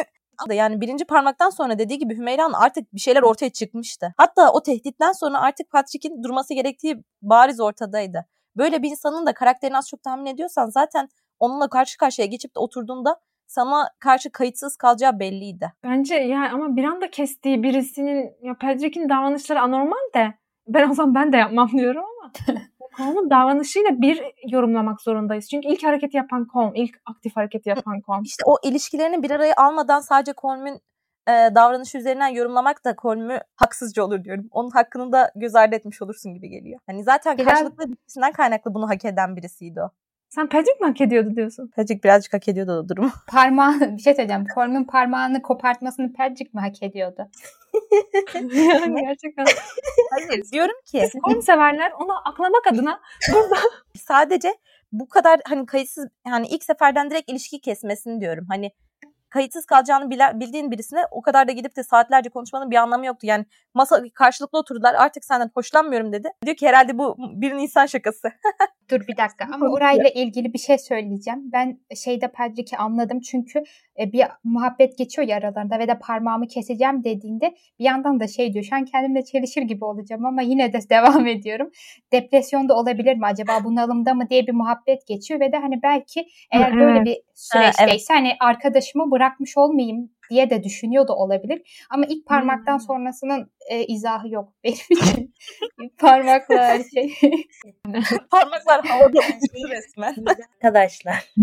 [0.52, 4.14] Yani birinci parmaktan sonra dediği gibi Hümeyra'nın artık bir şeyler ortaya çıkmıştı.
[4.18, 8.26] Hatta o tehditten sonra artık Patrick'in durması gerektiği bariz ortadaydı.
[8.58, 12.60] Böyle bir insanın da karakterini az çok tahmin ediyorsan zaten onunla karşı karşıya geçip de
[12.60, 15.74] oturduğunda sana karşı kayıtsız kalacağı belliydi.
[15.84, 20.34] Bence yani ama bir anda kestiği birisinin ya Patrick'in davranışları anormal de
[20.68, 22.32] ben o zaman ben de yapmam diyorum ama
[22.98, 25.50] Colm'un davranışıyla bir yorumlamak zorundayız.
[25.50, 28.24] Çünkü ilk hareketi yapan Colm, ilk aktif hareketi yapan Colm.
[28.24, 30.80] İşte o ilişkilerini bir araya almadan sadece Colm'ün
[31.28, 34.48] e, davranışı üzerinden yorumlamak da Colm'ü haksızca olur diyorum.
[34.52, 36.80] Onun hakkını da göz ardı etmiş olursun gibi geliyor.
[36.86, 39.90] Hani zaten Biraz- karşılıklı ilişkisinden kaynaklı bunu hak eden birisiydi o.
[40.30, 41.72] Sen Patrick mi hak ediyordu diyorsun?
[41.76, 43.12] Patrick birazcık hak ediyordu o durumu.
[43.28, 44.46] Parmağı, bir şey söyleyeceğim.
[44.56, 47.30] Colm'un parmağını kopartmasını Patrick mi hak ediyordu?
[48.34, 49.46] Yani gerçekten.
[50.12, 53.02] Hayır diyorum ki Colm severler onu aklamak adına
[53.34, 53.56] burada
[53.98, 54.54] sadece
[54.92, 58.46] bu kadar hani kayıtsız hani ilk seferden direkt ilişki kesmesini diyorum.
[58.50, 58.72] Hani
[59.30, 63.28] kayıtsız kalacağını bile- bildiğin birisine o kadar da gidip de saatlerce konuşmanın bir anlamı yoktu.
[63.28, 66.30] Yani masa karşılıklı oturdular artık senden hoşlanmıyorum dedi.
[66.46, 68.32] Diyor ki herhalde bu bir insan şakası.
[68.90, 71.40] Dur bir dakika ama orayla ilgili bir şey söyleyeceğim.
[71.54, 73.64] Ben şeyde Patrick'i anladım çünkü
[74.00, 78.54] e, bir muhabbet geçiyor ya aralarında ve de parmağımı keseceğim dediğinde bir yandan da şey
[78.54, 81.72] diyor şu an kendimle çelişir gibi olacağım ama yine de devam ediyorum.
[82.12, 86.72] Depresyonda olabilir mi acaba bunalımda mı diye bir muhabbet geçiyor ve de hani belki eğer
[86.72, 86.80] evet.
[86.80, 88.06] böyle bir süreçteyse ha, evet.
[88.10, 91.86] hani arkadaşımı bırakmış olmayayım diye de düşünüyor da olabilir.
[91.90, 92.80] Ama ilk parmaktan Hmm.
[92.80, 95.34] sonrasının e, izahı yok benim için.
[95.82, 97.14] İlk parmakla her şey.
[98.32, 100.16] Parmaklar havada uçtu resmen.
[100.56, 101.34] Arkadaşlar.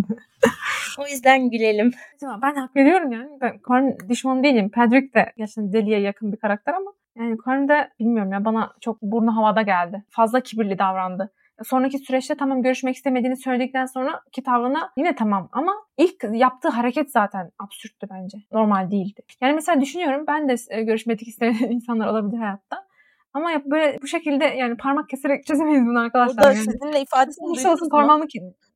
[0.98, 1.90] O yüzden gülelim.
[2.20, 3.30] Tamam, Ben hak veriyorum yani.
[3.40, 4.70] Ben Corin düşmanı değilim.
[4.70, 9.02] Patrick de gerçekten deliye yakın bir karakter ama yani Corin de bilmiyorum ya bana çok
[9.02, 10.04] burnu havada geldi.
[10.10, 11.32] Fazla kibirli davrandı.
[11.64, 17.10] Sonraki süreçte tamam görüşmek istemediğini söyledikten sonra ki tavrına yine tamam ama ilk yaptığı hareket
[17.12, 18.38] zaten absürttü bence.
[18.52, 19.20] Normal değildi.
[19.40, 22.90] Yani mesela düşünüyorum ben de e, görüşmek istemeyen insanlar olabilir hayatta.
[23.34, 26.34] Ama ya böyle bu şekilde yani parmak keserek çözemeyiz bunu arkadaşlar.
[26.34, 26.64] Orada yani.
[26.64, 28.24] sizinle ifadesini duydunuz olsun parmağımı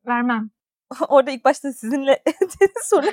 [0.07, 0.49] vermem.
[1.09, 3.07] Orada ilk başta sizinle dedi sonra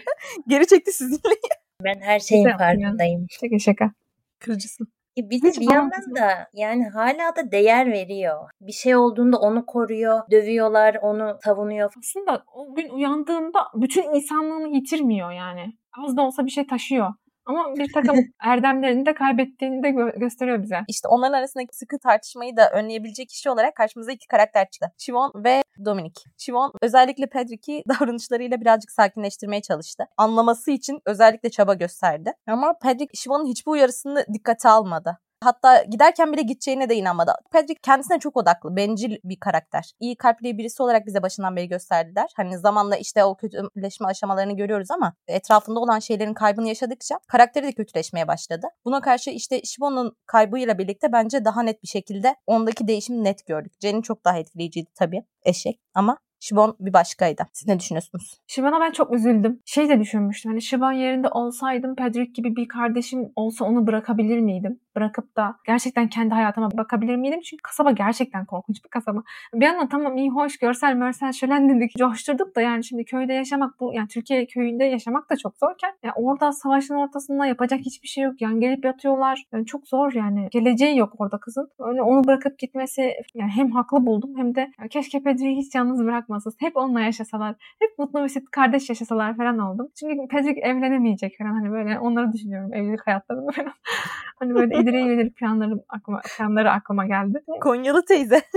[0.46, 1.36] geri çekti sizinle.
[1.84, 3.26] Ben her şeyin Güzel farkındayım.
[3.30, 3.92] Şaka şaka.
[4.38, 4.88] Kırıcısın.
[5.18, 8.50] E Bir de Hiç bir yandan da yani hala da değer veriyor.
[8.60, 11.92] Bir şey olduğunda onu koruyor, dövüyorlar, onu savunuyor.
[11.98, 15.72] aslında o gün uyandığında bütün insanlığını yitirmiyor yani.
[15.98, 17.14] Az da olsa bir şey taşıyor.
[17.46, 20.80] Ama bir takım erdemlerini de kaybettiğini de gö- gösteriyor bize.
[20.88, 24.92] İşte onların arasındaki sıkı tartışmayı da önleyebilecek kişi olarak karşımıza iki karakter çıktı.
[24.96, 26.20] Siobhan ve Dominic.
[26.36, 30.04] Siobhan özellikle Patrick'i davranışlarıyla birazcık sakinleştirmeye çalıştı.
[30.16, 32.32] Anlaması için özellikle çaba gösterdi.
[32.46, 35.18] Ama Patrick Siobhan'ın hiçbir uyarısını dikkate almadı.
[35.42, 37.32] Hatta giderken bile gideceğine de inanmadı.
[37.50, 39.92] Patrick kendisine çok odaklı, bencil bir karakter.
[40.00, 42.30] İyi kalpli birisi olarak bize başından beri gösterdiler.
[42.36, 47.72] Hani zamanla işte o kötüleşme aşamalarını görüyoruz ama etrafında olan şeylerin kaybını yaşadıkça karakteri de
[47.72, 48.66] kötüleşmeye başladı.
[48.84, 53.72] Buna karşı işte Shibon'un kaybıyla birlikte bence daha net bir şekilde ondaki değişimi net gördük.
[53.80, 57.42] Jenny çok daha etkileyiciydi tabii eşek ama Shibon bir başkaydı.
[57.52, 58.40] Siz ne düşünüyorsunuz?
[58.46, 59.60] Şivan'a ben çok üzüldüm.
[59.64, 60.50] Şey de düşünmüştüm.
[60.50, 64.80] Hani Şivan yerinde olsaydım Patrick gibi bir kardeşim olsa onu bırakabilir miydim?
[64.96, 67.40] Bırakıp da gerçekten kendi hayatıma bakabilir miydim?
[67.40, 69.22] Çünkü kasaba gerçekten korkunç bir kasaba.
[69.54, 73.80] Bir yandan tamam iyi hoş görsel mörsel şölen dedik coşturduk da yani şimdi köyde yaşamak
[73.80, 78.24] bu yani Türkiye köyünde yaşamak da çok zorken yani orada savaşın ortasında yapacak hiçbir şey
[78.24, 78.40] yok.
[78.40, 79.44] Yani gelip yatıyorlar.
[79.52, 80.48] Yani çok zor yani.
[80.50, 81.68] Geleceği yok orada kızın.
[81.78, 86.04] Öyle onu bırakıp gitmesi yani hem haklı buldum hem de ya keşke Patrick'i hiç yalnız
[86.04, 86.52] bırakmasın.
[86.58, 87.54] Hep onunla yaşasalar.
[87.80, 89.88] Hep mutlu mesut kardeş yaşasalar falan oldum.
[90.00, 93.72] Çünkü Patrick evlenemeyecek falan hani böyle onları düşünüyorum evlilik hayatlarını falan.
[94.38, 97.44] hani böyle ileri yönelik planları aklıma, planları aklıma geldi.
[97.60, 98.42] Konyalı teyze.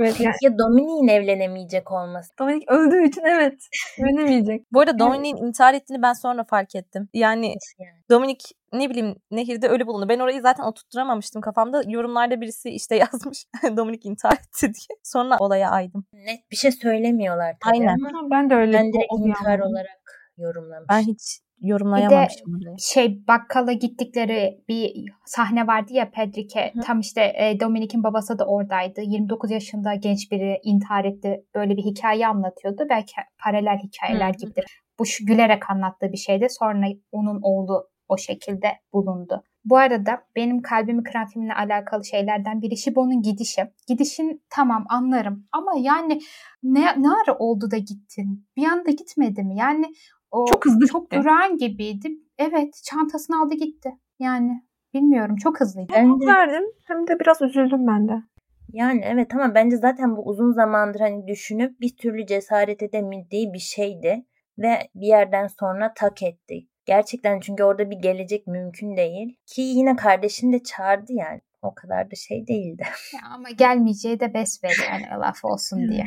[0.00, 2.30] Evet yani Ya Dominik'in evlenemeyecek olması.
[2.38, 4.72] Dominik öldüğü için evet evlenemeyecek.
[4.72, 7.08] Bu arada Dominic'in intihar ettiğini ben sonra fark ettim.
[7.14, 7.90] Yani yani?
[8.10, 10.08] Dominic ne bileyim nehirde ölü bulundu.
[10.08, 11.82] Ben orayı zaten oturtturamamıştım kafamda.
[11.86, 14.98] Yorumlarda birisi işte yazmış Dominic intihar etti diye.
[15.02, 16.04] Sonra olaya aydım.
[16.12, 17.96] Net bir şey söylemiyorlar tabii Aynen.
[18.14, 18.72] ama ben de öyle.
[18.72, 20.00] ben direkt bir intihar olarak
[20.38, 20.96] yorumlamıştım.
[20.96, 22.76] Ben hiç yorumlayamamıştım orayı.
[22.78, 24.92] şey bakkala gittikleri bir
[25.24, 26.72] sahne vardı ya Patrick'e.
[26.74, 26.80] Hı.
[26.80, 29.00] Tam işte e, Dominic'in babası da oradaydı.
[29.00, 31.44] 29 yaşında genç biri intihar etti.
[31.54, 32.86] Böyle bir hikaye anlatıyordu.
[32.90, 33.12] Belki
[33.44, 34.36] paralel hikayeler hı.
[34.38, 34.64] gibidir.
[34.98, 36.46] Bu şu gülerek anlattığı bir şeydi.
[36.50, 39.42] Sonra onun oğlu o şekilde bulundu.
[39.64, 43.62] Bu arada benim kalbimi kıran filmle alakalı şeylerden biri Şibo'nun gidişi.
[43.86, 46.20] Gidişin tamam anlarım ama yani
[46.62, 48.46] ne, ne ara oldu da gittin?
[48.56, 49.56] Bir anda gitmedi mi?
[49.56, 49.86] Yani
[50.30, 51.16] o Çok hızlı çok gitti.
[51.22, 52.08] durağan gibiydi.
[52.38, 53.90] Evet çantasını aldı gitti.
[54.18, 54.62] Yani
[54.94, 55.92] bilmiyorum çok hızlıydı.
[55.92, 58.12] Hem Bence- verdim hem de biraz üzüldüm ben de.
[58.72, 63.58] Yani evet ama bence zaten bu uzun zamandır hani düşünüp bir türlü cesaret edemediği bir
[63.58, 64.24] şeydi
[64.58, 66.66] ve bir yerden sonra tak etti.
[66.86, 69.36] Gerçekten çünkü orada bir gelecek mümkün değil.
[69.46, 71.40] Ki yine kardeşini de çağırdı yani.
[71.62, 72.82] O kadar da şey değildi.
[73.14, 76.04] Ya ama gelmeyeceği de besbelli yani laf olsun diye.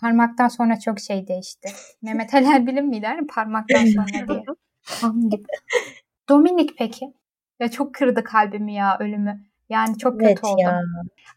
[0.00, 1.68] Parmaktan sonra çok şey değişti.
[2.02, 3.06] Mehmet Ali Erbil'in miydi?
[3.34, 4.42] Parmaktan sonra diye.
[5.04, 5.42] Onun gibi.
[6.28, 7.12] Dominik peki?
[7.60, 9.40] Ya çok kırdı kalbimi ya ölümü.
[9.68, 10.64] Yani çok Evet kötü oldum.
[10.64, 10.80] ya.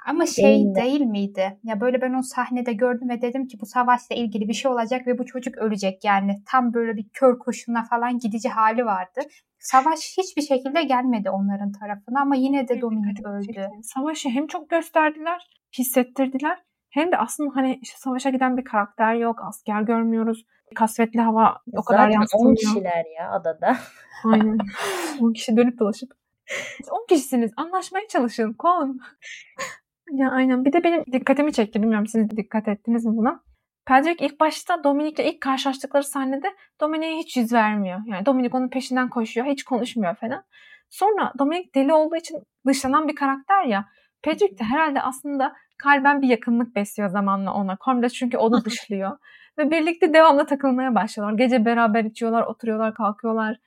[0.07, 1.05] Ama şey Değil değil, de.
[1.05, 1.57] miydi?
[1.63, 5.07] Ya böyle ben o sahnede gördüm ve dedim ki bu savaşla ilgili bir şey olacak
[5.07, 6.35] ve bu çocuk ölecek yani.
[6.45, 9.21] Tam böyle bir kör kurşuna falan gidici hali vardı.
[9.59, 13.67] Savaş hiçbir şekilde gelmedi onların tarafına ama yine de Dominik öldü.
[13.83, 16.59] Savaşı hem çok gösterdiler, hissettirdiler.
[16.93, 20.45] Hem de aslında hani işte savaşa giden bir karakter yok, asker görmüyoruz.
[20.75, 22.57] Kasvetli hava o kadar Zaten 10 yansıtılmıyor.
[22.57, 23.77] kişiler ya adada.
[24.25, 24.57] Aynen.
[25.21, 26.09] 10 kişi dönüp dolaşıp.
[26.77, 27.51] Siz 10 kişisiniz.
[27.57, 28.53] Anlaşmaya çalışın.
[28.53, 28.99] Kon.
[30.11, 30.65] ya aynen.
[30.65, 31.81] Bir de benim dikkatimi çekti.
[31.81, 33.43] Bilmiyorum siz dikkat ettiniz mi buna?
[33.85, 36.47] Patrick ilk başta Dominic'le ilk karşılaştıkları sahnede
[36.81, 37.99] Dominic'e hiç yüz vermiyor.
[38.05, 39.47] Yani Dominic onun peşinden koşuyor.
[39.47, 40.43] Hiç konuşmuyor falan.
[40.89, 43.85] Sonra Dominic deli olduğu için dışlanan bir karakter ya.
[44.23, 47.77] Patrick de herhalde aslında kalben bir yakınlık besliyor zamanla ona.
[47.85, 49.17] Comde çünkü onu dışlıyor.
[49.57, 51.37] Ve birlikte devamlı takılmaya başlıyorlar.
[51.37, 53.57] Gece beraber içiyorlar, oturuyorlar, kalkıyorlar.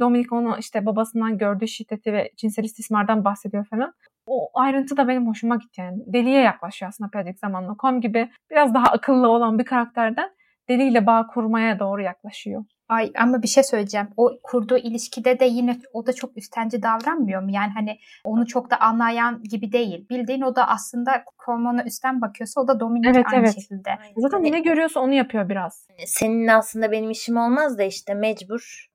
[0.00, 3.92] Dominic onu işte babasından gördüğü şiddeti ve cinsel istismardan bahsediyor falan.
[4.26, 6.02] O ayrıntı da benim hoşuma gitti yani.
[6.06, 7.76] Deliye yaklaşıyor aslında Patrick zamanla.
[7.78, 10.30] Com gibi biraz daha akıllı olan bir karakterden
[10.68, 12.64] deliyle bağ kurmaya doğru yaklaşıyor.
[12.88, 14.08] Ay ama bir şey söyleyeceğim.
[14.16, 17.50] O kurduğu ilişkide de yine o da çok üstenci davranmıyor mu?
[17.50, 20.08] Yani hani onu çok da anlayan gibi değil.
[20.10, 23.54] Bildiğin o da aslında Coleman'a üstten bakıyorsa o da Dominic evet, aynı evet.
[23.54, 23.90] şekilde.
[24.16, 25.86] Zaten ne görüyorsa onu yapıyor biraz.
[26.06, 28.88] Senin aslında benim işim olmaz da işte mecbur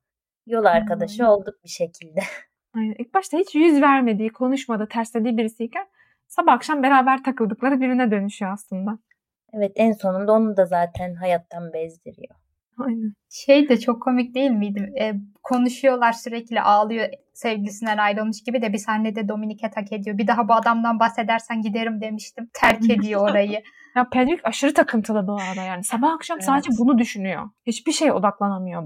[0.47, 1.29] yol arkadaşı hmm.
[1.29, 2.19] olduk bir şekilde.
[2.75, 2.95] Aynen.
[2.99, 5.87] İlk başta hiç yüz vermediği, konuşmadığı, terslediği birisiyken
[6.27, 8.99] sabah akşam beraber takıldıkları birine dönüşüyor aslında.
[9.53, 12.35] Evet en sonunda onu da zaten hayattan bezdiriyor.
[12.79, 13.13] Aynen.
[13.29, 14.93] Şey de çok komik değil miydi?
[14.99, 15.13] E,
[15.43, 20.17] konuşuyorlar sürekli ağlıyor sevgilisinden ayrılmış gibi de bir sahnede Dominik'e tak ediyor.
[20.17, 22.49] Bir daha bu adamdan bahsedersen giderim demiştim.
[22.53, 23.61] Terk ediyor orayı.
[23.95, 25.83] ya Patrick aşırı takıntılı bu arada yani.
[25.83, 26.45] Sabah akşam evet.
[26.45, 27.49] sadece bunu düşünüyor.
[27.67, 28.83] Hiçbir şey odaklanamıyor.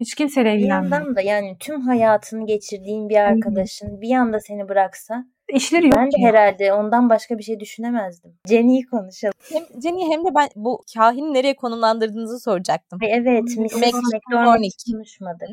[0.00, 0.92] Hiç kimseyle ilgilenmiyor.
[0.92, 5.96] Bir yandan da yani tüm hayatını geçirdiğin bir arkadaşın bir anda seni bıraksa İşleri yok.
[5.96, 8.38] Ben de herhalde ondan başka bir şey düşünemezdim.
[8.48, 9.34] Jenny'yi konuşalım.
[9.52, 12.98] Hem Jenny hem de ben bu kahini nereye konumlandırdığınızı soracaktım.
[13.02, 13.42] Ay evet.
[13.42, 13.76] Mrs.
[13.76, 15.48] McDormand konuşmadık.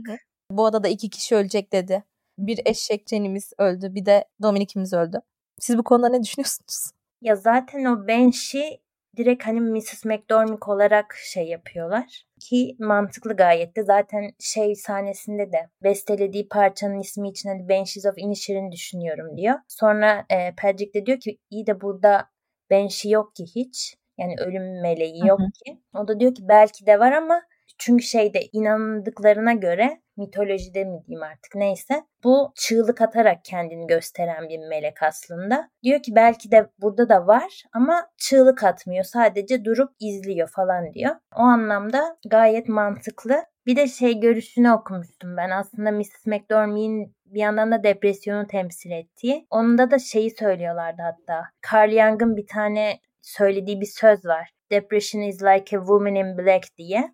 [0.52, 2.04] Bu adada iki kişi ölecek dedi.
[2.38, 3.96] Bir eşek Jenny'miz öldü.
[3.96, 5.22] Bir de Dominik'imiz öldü.
[5.60, 6.92] Siz bu konuda ne düşünüyorsunuz?
[7.22, 8.80] Ya zaten o Banshee
[9.18, 10.06] direkt hani Mrs.
[10.06, 12.26] McDormick olarak şey yapıyorlar.
[12.44, 18.14] Ki mantıklı gayet de zaten şey sahnesinde de bestelediği parçanın ismi için hani Banshees of
[18.18, 19.56] Inisherin düşünüyorum diyor.
[19.68, 22.30] Sonra e, Patrick de diyor ki iyi de burada
[22.72, 23.98] Banshee yok ki hiç.
[24.18, 25.52] Yani ölüm meleği yok Hı-hı.
[25.52, 25.82] ki.
[25.96, 27.42] O da diyor ki belki de var ama
[27.78, 34.60] çünkü şeyde inandıklarına göre mitolojide mi diyeyim artık neyse bu çığlık atarak kendini gösteren bir
[34.60, 35.70] melek aslında.
[35.84, 41.16] Diyor ki belki de burada da var ama çığlık atmıyor sadece durup izliyor falan diyor.
[41.36, 43.44] O anlamda gayet mantıklı.
[43.66, 46.26] Bir de şey görüşünü okumuştum ben aslında Mrs.
[46.26, 49.48] McDormand'in bir yandan da depresyonu temsil ettiği.
[49.50, 51.44] Onda da şeyi söylüyorlardı hatta.
[51.74, 54.52] Carl Jung'ın bir tane söylediği bir söz var.
[54.72, 57.14] Depression is like a woman in black diye.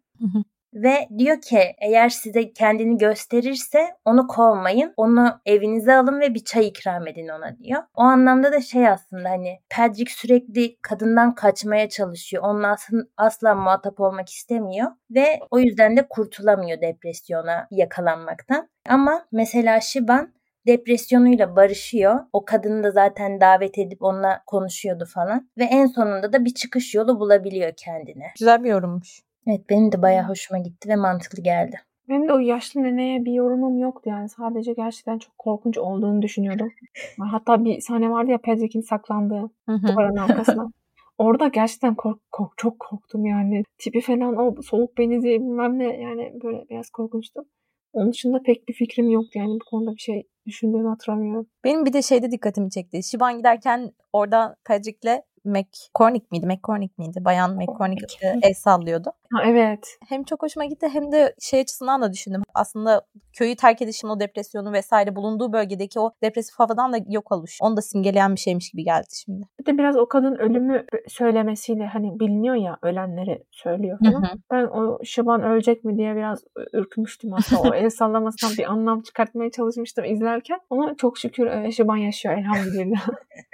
[0.74, 4.94] Ve diyor ki eğer size kendini gösterirse onu kovmayın.
[4.98, 7.84] Onu evinize alın ve bir çay ikram edin ona diyor.
[7.94, 12.44] O anlamda da şey aslında hani Patrick sürekli kadından kaçmaya çalışıyor.
[12.44, 14.92] Onunla asla, asla muhatap olmak istemiyor.
[15.12, 18.70] Ve o yüzden de kurtulamıyor depresyona yakalanmaktan.
[18.90, 20.34] Ama mesela Shiban
[20.68, 22.20] depresyonuyla barışıyor.
[22.34, 25.50] O kadını da zaten davet edip onunla konuşuyordu falan.
[25.58, 28.32] Ve en sonunda da bir çıkış yolu bulabiliyor kendine.
[28.40, 29.29] Güzel bir yorummuş.
[29.50, 31.80] Evet benim de bayağı hoşuma gitti ve mantıklı geldi.
[32.10, 34.30] Benim de o yaşlı neneye bir yorumum yoktu yani.
[34.30, 36.72] Sadece gerçekten çok korkunç olduğunu düşünüyordum.
[37.32, 40.72] Hatta bir sahne vardı ya Pedrick'in saklandığı duvarın arkasına.
[41.18, 43.64] Orada gerçekten kork, kork, çok korktum yani.
[43.78, 47.46] Tipi falan o soluk benizi bilmem ne yani böyle biraz korkunçtu.
[47.94, 51.48] Onun dışında pek bir fikrim yoktu yani bu konuda bir şey düşündüğümü hatırlamıyorum.
[51.64, 53.04] Benim bir de şeyde dikkatimi çekti.
[53.04, 56.46] Şiban giderken orada Pedrick'le McCormick miydi?
[56.48, 57.26] McCormick miydi?
[57.26, 59.12] Bayan McCormick el sallıyordu.
[59.34, 59.98] Ha, evet.
[60.10, 62.42] Hem çok hoşuma gitti hem de şey açısından da düşündüm.
[62.54, 63.02] Aslında
[63.38, 67.58] köyü terk edişin o depresyonu vesaire bulunduğu bölgedeki o depresif havadan da yok oluş.
[67.62, 69.46] Onu da simgeleyen bir şeymiş gibi geldi şimdi.
[69.60, 74.22] Bir de biraz o kadın ölümü söylemesiyle hani biliniyor ya ölenleri söylüyor falan.
[74.22, 74.38] Hı hı.
[74.52, 77.62] Ben o Şaban ölecek mi diye biraz ürkmüştüm aslında.
[77.62, 80.60] o el sallamasından bir anlam çıkartmaya çalışmıştım izlerken.
[80.70, 83.08] Ama çok şükür Şaban yaşıyor elhamdülillah.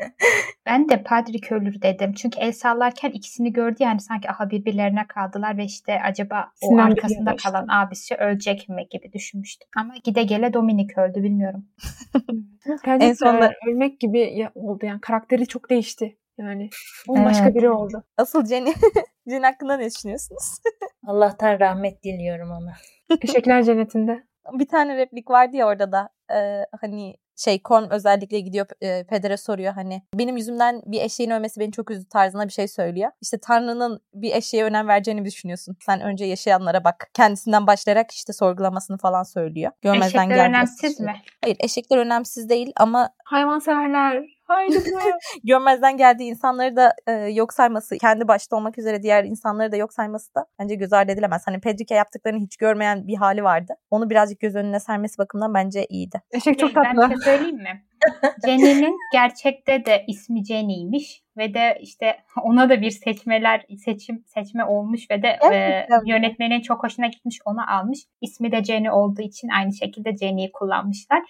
[0.65, 2.13] ben de Patrick ölür dedim.
[2.13, 6.91] Çünkü el sallarken ikisini gördü yani sanki aha birbirlerine kaldılar ve işte acaba o Sinan
[6.91, 7.49] arkasında işte.
[7.49, 9.67] kalan abisi ölecek mi gibi düşünmüştüm.
[9.78, 11.65] Ama gide gele Dominik öldü bilmiyorum.
[12.86, 16.17] en sonunda ölmek gibi oldu yani karakteri çok değişti.
[16.38, 16.69] Yani
[17.08, 17.56] başka evet.
[17.56, 18.04] biri oldu.
[18.17, 18.73] Asıl Jenny,
[19.28, 20.60] Jenny hakkında ne düşünüyorsunuz?
[21.08, 22.73] Allah'tan rahmet diliyorum ona.
[23.21, 24.23] Teşekkürler cennetinde.
[24.54, 29.38] Bir tane replik vardı ya orada da e, hani şey Korn özellikle gidiyor e, pedere
[29.38, 33.12] soruyor hani benim yüzümden bir eşeğin ölmesi beni çok üzdü tarzına bir şey söylüyor.
[33.21, 35.78] İşte Tanrı'nın bir eşeğe önem vereceğini düşünüyorsun.
[35.86, 37.10] Sen önce yaşayanlara bak.
[37.13, 39.71] Kendisinden başlayarak işte sorgulamasını falan söylüyor.
[39.82, 41.15] Görmezden Eşekler önemsiz mi?
[41.41, 44.77] Hayır eşekler önemsiz değil ama hayvanseverler Haydi
[45.43, 49.93] Görmezden geldiği insanları da e, yok sayması, kendi başta olmak üzere diğer insanları da yok
[49.93, 51.41] sayması da bence göz ardı edilemez.
[51.45, 53.73] Hani Pedrick'e yaptıklarını hiç görmeyen bir hali vardı.
[53.91, 56.21] Onu birazcık göz önüne sermesi bakımından bence iyiydi.
[56.31, 57.01] Eşek çok tatlı.
[57.01, 57.84] Ben size söyleyeyim mi?
[58.45, 65.12] Jenny'nin gerçekte de ismi Jenny'ymiş ve de işte ona da bir seçmeler seçim seçme olmuş
[65.12, 67.99] ve de e, yönetmenin çok hoşuna gitmiş onu almış.
[68.21, 71.23] İsmi de Jenny olduğu için aynı şekilde Jenny'yi kullanmışlar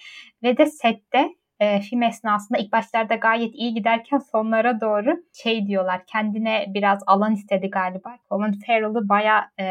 [0.44, 6.02] ve de sette e, film esnasında ilk başlarda gayet iyi giderken sonlara doğru şey diyorlar
[6.06, 8.18] kendine biraz alan istedi galiba.
[8.30, 9.64] Colin Farrell'ı baya e,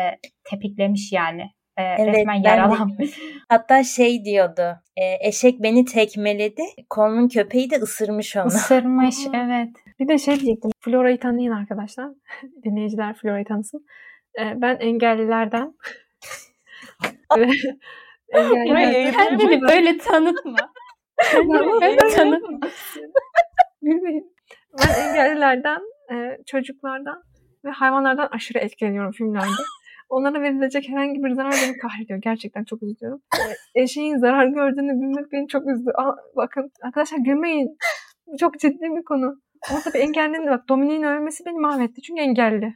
[0.44, 1.42] tepiklemiş yani.
[1.76, 3.10] E, Evet, resmen yaralanmış.
[3.48, 4.62] Hatta şey diyordu.
[4.96, 6.62] e, eşek beni tekmeledi.
[6.94, 8.46] Coleman köpeği de ısırmış onu.
[8.46, 9.68] Isırmış evet.
[10.00, 10.70] Bir de şey diyecektim.
[10.80, 12.08] Flora'yı tanıyın arkadaşlar.
[12.64, 13.86] Dinleyiciler Flora'yı tanısın.
[14.40, 15.74] Ee, ben engellilerden
[17.36, 17.50] ve
[18.32, 20.56] engellilerden Kendini böyle tanıtma.
[23.82, 24.34] Gülmeyin.
[24.78, 25.80] Ben engellilerden,
[26.12, 27.22] e, çocuklardan
[27.64, 29.62] ve hayvanlardan aşırı etkileniyorum filmlerde.
[30.08, 32.18] Onlara verilecek herhangi bir zarar beni kahrediyor.
[32.22, 33.22] Gerçekten çok üzülüyorum.
[33.74, 35.90] E, eşeğin zarar gördüğünü bilmek beni çok üzdü.
[35.94, 37.76] Aa, bakın arkadaşlar gülmeyin.
[38.26, 39.40] Bu çok ciddi bir konu.
[39.70, 42.02] Ama tabii engellinin de bak Dominik'in ölmesi beni mahvetti.
[42.02, 42.74] Çünkü engelli.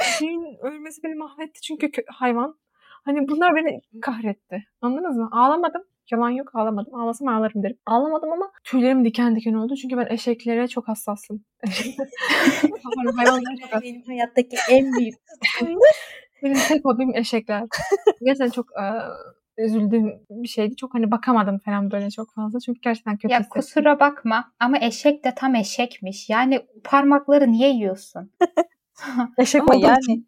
[0.00, 1.60] Eşeğin ölmesi beni mahvetti.
[1.60, 2.58] Çünkü hayvan.
[3.04, 4.64] Hani bunlar beni kahretti.
[4.80, 5.28] Anladınız mı?
[5.32, 5.82] Ağlamadım.
[6.12, 6.94] Yalan yok ağlamadım.
[6.94, 7.78] Ağlasam ağlarım derim.
[7.86, 9.74] Ağlamadım ama tüylerim diken diken oldu.
[9.76, 11.44] Çünkü ben eşeklere çok hassasım.
[13.16, 13.82] Hayvanlara çok hassasım.
[13.82, 15.14] Benim hayattaki en büyük
[16.42, 17.62] Benim tek hobim eşekler.
[18.24, 18.84] Gerçekten çok e,
[19.62, 20.76] üzüldüğüm bir şeydi.
[20.76, 22.60] Çok hani bakamadım falan böyle çok fazla.
[22.60, 23.60] Çünkü gerçekten kötü Ya hissettim.
[23.60, 26.30] kusura bakma ama eşek de tam eşekmiş.
[26.30, 28.30] Yani parmakları niye yiyorsun?
[29.38, 30.24] Eşek Ama yani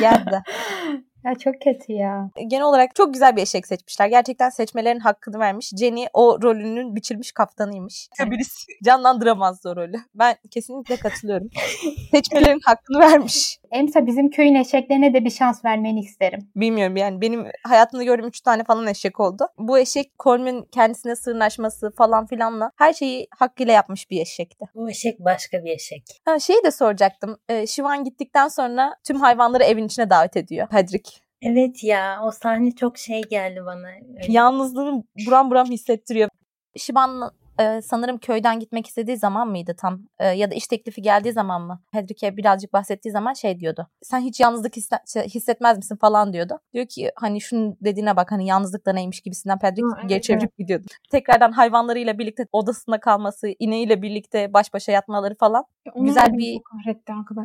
[0.00, 0.42] yerde.
[1.24, 2.30] Ya çok kötü ya.
[2.46, 4.06] Genel olarak çok güzel bir eşek seçmişler.
[4.06, 5.70] Gerçekten seçmelerin hakkını vermiş.
[5.78, 8.08] Jenny o rolünün biçilmiş kaftanıymış.
[8.20, 9.96] Birisi canlandıramazdı o rolü.
[10.14, 11.48] Ben kesinlikle katılıyorum.
[12.10, 13.59] Seçmelerin hakkını vermiş.
[13.70, 16.48] Emsa bizim köyün eşeklerine de bir şans vermeni isterim.
[16.56, 19.46] Bilmiyorum yani benim hayatımda gördüğüm 3 tane falan eşek oldu.
[19.58, 24.64] Bu eşek Colm'ün kendisine sırnaşması falan filanla her şeyi hakkıyla yapmış bir eşekti.
[24.74, 26.02] bu eşek başka bir eşek.
[26.24, 27.36] Ha, şeyi de soracaktım.
[27.48, 30.68] Ee, Şivan gittikten sonra tüm hayvanları evin içine davet ediyor.
[30.68, 31.10] Patrick.
[31.42, 33.86] Evet ya o sahne çok şey geldi bana.
[33.88, 34.32] Öyle.
[34.32, 36.28] Yalnızlığını buram buram hissettiriyor.
[36.76, 37.30] Şivan
[37.60, 40.00] e, sanırım köyden gitmek istediği zaman mıydı tam?
[40.18, 41.80] E, ya da iş teklifi geldiği zaman mı?
[41.92, 43.86] Patrick'e birazcık bahsettiği zaman şey diyordu.
[44.02, 46.58] Sen hiç yalnızlık hisse- şey, hissetmez misin falan diyordu.
[46.74, 49.68] Diyor ki hani şunun dediğine bak hani yalnızlık da neymiş gibisinden Hı,
[49.98, 50.86] evet, geri çevirip gidiyordu.
[51.10, 56.60] Tekrardan hayvanlarıyla birlikte odasında kalması, ineğiyle birlikte baş başa yatmaları falan Onlar güzel bir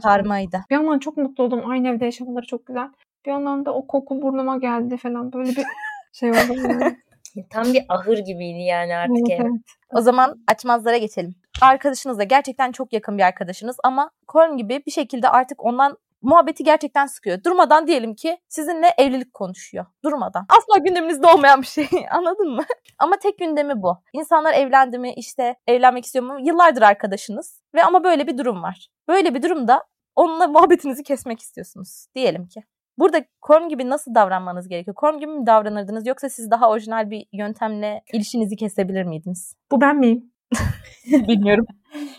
[0.04, 0.58] karmaydı.
[0.69, 1.62] Bir yandan çok mutlu oldum.
[1.69, 2.89] Aynı evde yaşamaları çok güzel.
[3.25, 5.34] Bir yandan da o koku burnuma geldi falan.
[5.34, 5.65] Böyle bir
[6.13, 6.54] şey oldu.
[6.58, 6.97] Yani.
[7.50, 9.45] Tam bir ahır gibiydi yani artık Evet, ev.
[9.45, 9.62] evet.
[9.93, 11.36] O zaman açmazlara geçelim.
[11.62, 16.63] Arkadaşınız da gerçekten çok yakın bir arkadaşınız ama Colm gibi bir şekilde artık ondan muhabbeti
[16.63, 17.43] gerçekten sıkıyor.
[17.43, 19.86] Durmadan diyelim ki sizinle evlilik konuşuyor.
[20.04, 20.45] Durmadan.
[20.50, 21.88] Asla gündeminizde olmayan bir şey.
[22.12, 22.63] Anladın mı?
[23.00, 23.98] Ama tek gündemi bu.
[24.13, 26.38] İnsanlar evlendi mi işte evlenmek istiyor mu?
[26.43, 27.62] Yıllardır arkadaşınız.
[27.76, 28.88] Ve ama böyle bir durum var.
[29.08, 29.84] Böyle bir durumda
[30.15, 32.08] onunla muhabbetinizi kesmek istiyorsunuz.
[32.15, 32.63] Diyelim ki.
[32.97, 34.95] Burada Korm gibi nasıl davranmanız gerekiyor?
[34.95, 39.55] Korm gibi mi davranırdınız yoksa siz daha orijinal bir yöntemle ilişkinizi kesebilir miydiniz?
[39.71, 40.31] Bu ben miyim?
[41.27, 41.65] Bilmiyorum.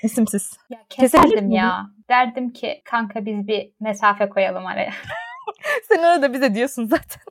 [0.03, 0.53] İsimsiz.
[0.71, 1.87] Ya keserdim ya.
[2.09, 4.91] Derdim ki kanka biz bir mesafe koyalım araya.
[5.89, 7.23] Sen orada bize diyorsun zaten.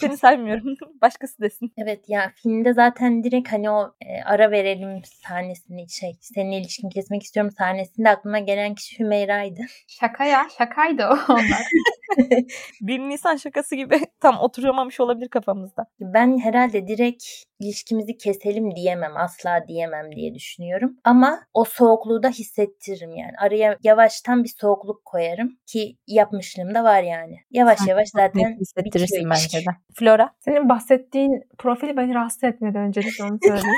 [0.00, 0.74] Seni saymıyorum.
[1.02, 1.72] Başkası desin.
[1.76, 7.22] Evet ya filmde zaten direkt hani o e, ara verelim sahnesini şey seninle ilişkini kesmek
[7.22, 9.60] istiyorum sahnesinde aklıma gelen kişi Hümeyra'ydı.
[9.88, 11.66] Şaka ya şakaydı o onlar.
[12.80, 15.86] 1 Nisan şakası gibi tam oturamamış olabilir kafamızda.
[16.00, 17.24] Ben herhalde direkt
[17.60, 20.96] ilişkimizi keselim diyemem asla diyemem diye düşünüyorum.
[21.04, 23.32] Ama o soğukluğu da hissettiririm yani.
[23.38, 27.36] Araya yavaştan bir soğukluk koyarım ki yapmışlığım da var yani.
[27.50, 29.70] Yavaş yavaş zaten hissettirirsin bence de.
[29.98, 30.30] Flora.
[30.40, 33.76] Senin bahsettiğin profil beni rahatsız etmedi öncelikle onu söyleyeyim.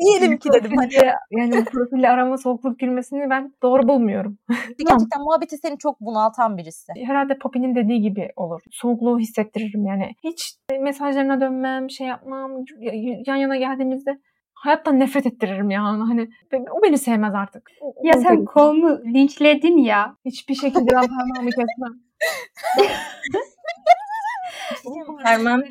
[0.00, 0.72] Diyelim ki dedim.
[0.76, 4.38] Hani Profille- yani bu profille arama soğukluk girmesini ben doğru bulmuyorum.
[4.78, 6.92] gerçekten muhabbeti seni çok bunaltan birisi.
[7.06, 8.60] Herhalde Poppy'nin dediği gibi olur.
[8.70, 10.14] Soğukluğu hissettiririm yani.
[10.24, 12.50] Hiç mesajlarına dönmem, şey yapmam.
[13.26, 14.18] Yan yana geldiğimizde
[14.54, 15.84] hayattan nefret ettiririm ya.
[15.84, 16.28] Hani
[16.70, 17.70] o beni sevmez artık.
[17.80, 20.16] O- ya o sen kolumu linçledin ya.
[20.24, 22.00] hiçbir şekilde ben parmağımı kesmem.
[25.22, 25.62] Parmağım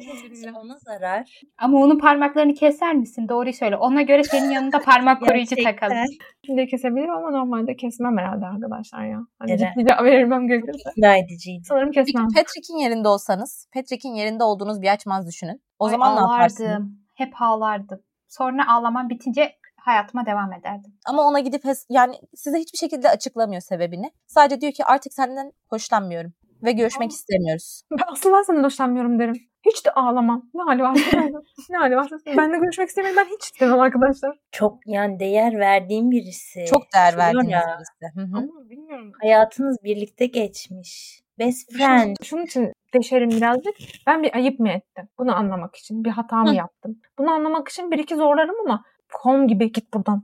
[0.55, 1.41] ona zarar.
[1.57, 3.29] Ama onun parmaklarını keser misin?
[3.29, 3.77] Doğruyu söyle.
[3.77, 5.97] Ona göre senin yanında parmak koruyucu takalım.
[6.45, 9.19] Şimdi kesebilirim ama normalde kesmem herhalde arkadaşlar ya.
[9.39, 9.59] Hani Evet.
[9.59, 10.89] ciddi verilmem gerekirse.
[10.97, 11.63] İkna ediciydi.
[11.65, 12.27] Sanırım Peki kesmem.
[12.27, 15.61] Patrick'in yerinde olsanız, Patrick'in yerinde olduğunuz bir açmaz düşünün.
[15.79, 16.69] O Ay, zaman ne yaparsınız?
[16.69, 16.99] ağlardım.
[17.15, 17.99] Hep ağlardım.
[18.27, 20.93] Sonra ağlamam bitince hayatıma devam ederdim.
[21.07, 24.11] Ama ona gidip yani size hiçbir şekilde açıklamıyor sebebini.
[24.27, 27.13] Sadece diyor ki artık senden hoşlanmıyorum ve görüşmek Aa.
[27.13, 27.81] istemiyoruz.
[27.91, 29.35] Ben asıl ben senden hoşlanmıyorum derim.
[29.65, 30.49] Hiç de ağlamam.
[30.53, 31.31] Ne hali öyle.
[31.69, 32.15] ne hali varsa.
[32.25, 33.21] Benle görüşmek istemiyorum.
[33.23, 34.37] Ben hiç istemem arkadaşlar.
[34.51, 36.65] Çok yani değer verdiğim birisi.
[36.65, 38.15] Çok değer verdiğiniz birisi.
[38.15, 38.37] Hı hı.
[38.37, 39.11] Ama bilmiyorum.
[39.21, 41.21] Hayatınız birlikte geçmiş.
[41.39, 42.15] Best friend.
[42.23, 43.75] Şunun için deşerim birazcık.
[44.07, 45.09] Ben bir ayıp mı ettim?
[45.19, 46.03] Bunu anlamak için.
[46.03, 46.55] Bir hata mı Hı.
[46.55, 47.01] yaptım?
[47.17, 48.83] Bunu anlamak için bir iki zorlarım ama
[49.13, 50.23] kom gibi git buradan.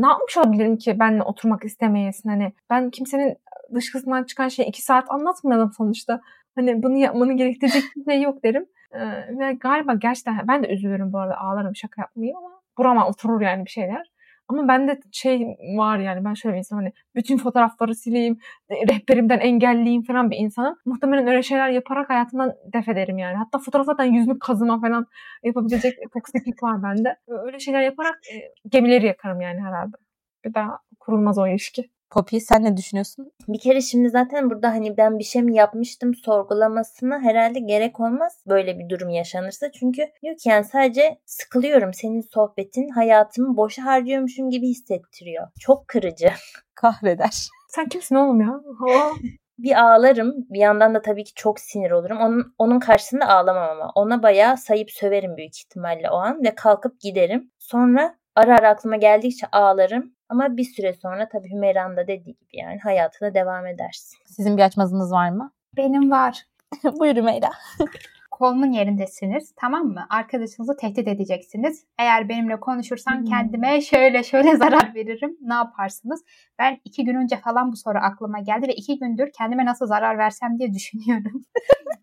[0.00, 2.28] Ne yapmış olabilirim ki benimle oturmak istemeyesin?
[2.28, 3.36] Hani ben kimsenin
[3.74, 6.20] dışkısından çıkan şeyi iki saat anlatmayalım sonuçta.
[6.54, 8.66] Hani bunu yapmanı gerektirecek bir şey yok derim.
[8.92, 13.40] Ee, ve galiba gerçekten ben de üzülürüm bu arada ağlarım şaka yapmayayım ama burama oturur
[13.40, 14.16] yani bir şeyler.
[14.48, 15.46] Ama bende şey
[15.76, 18.38] var yani ben şöyle bir insanım hani bütün fotoğrafları sileyim,
[18.70, 20.76] rehberimden engelleyeyim falan bir insanım.
[20.84, 23.36] Muhtemelen öyle şeyler yaparak hayatımdan def ederim yani.
[23.36, 25.06] Hatta fotoğraflardan yüzümü kazıma falan
[25.44, 27.16] yapabilecek toksiklik var bende.
[27.28, 28.34] Öyle şeyler yaparak e,
[28.68, 29.96] gemileri yakarım yani herhalde.
[30.44, 31.90] Bir daha kurulmaz o ilişki.
[32.10, 33.32] Poppy sen ne düşünüyorsun?
[33.48, 38.42] Bir kere şimdi zaten burada hani ben bir şey mi yapmıştım sorgulamasına herhalde gerek olmaz
[38.46, 39.72] böyle bir durum yaşanırsa.
[39.72, 45.48] Çünkü diyor ki yani sadece sıkılıyorum senin sohbetin hayatımı boşa harcıyormuşum gibi hissettiriyor.
[45.60, 46.30] Çok kırıcı.
[46.74, 47.48] Kahreder.
[47.68, 48.60] Sen kimsin oğlum ya?
[48.78, 49.10] Ha?
[49.58, 52.18] Bir ağlarım bir yandan da tabii ki çok sinir olurum.
[52.18, 57.00] Onun, onun karşısında ağlamam ama ona bayağı sayıp söverim büyük ihtimalle o an ve kalkıp
[57.00, 57.50] giderim.
[57.58, 60.15] Sonra ara ara aklıma geldikçe ağlarım.
[60.28, 64.18] Ama bir süre sonra tabii Hümeyra'nın da dediği gibi yani hayatına devam edersin.
[64.26, 65.52] Sizin bir açmazınız var mı?
[65.76, 66.42] Benim var.
[66.98, 67.50] Buyur Meyra.
[68.30, 70.06] Kolumun yerindesiniz tamam mı?
[70.10, 71.84] Arkadaşınızı tehdit edeceksiniz.
[71.98, 73.24] Eğer benimle konuşursan Hmm.
[73.24, 75.36] kendime şöyle şöyle zarar veririm.
[75.40, 76.24] Ne yaparsınız?
[76.58, 80.18] Ben iki gün önce falan bu soru aklıma geldi ve iki gündür kendime nasıl zarar
[80.18, 81.42] versem diye düşünüyorum.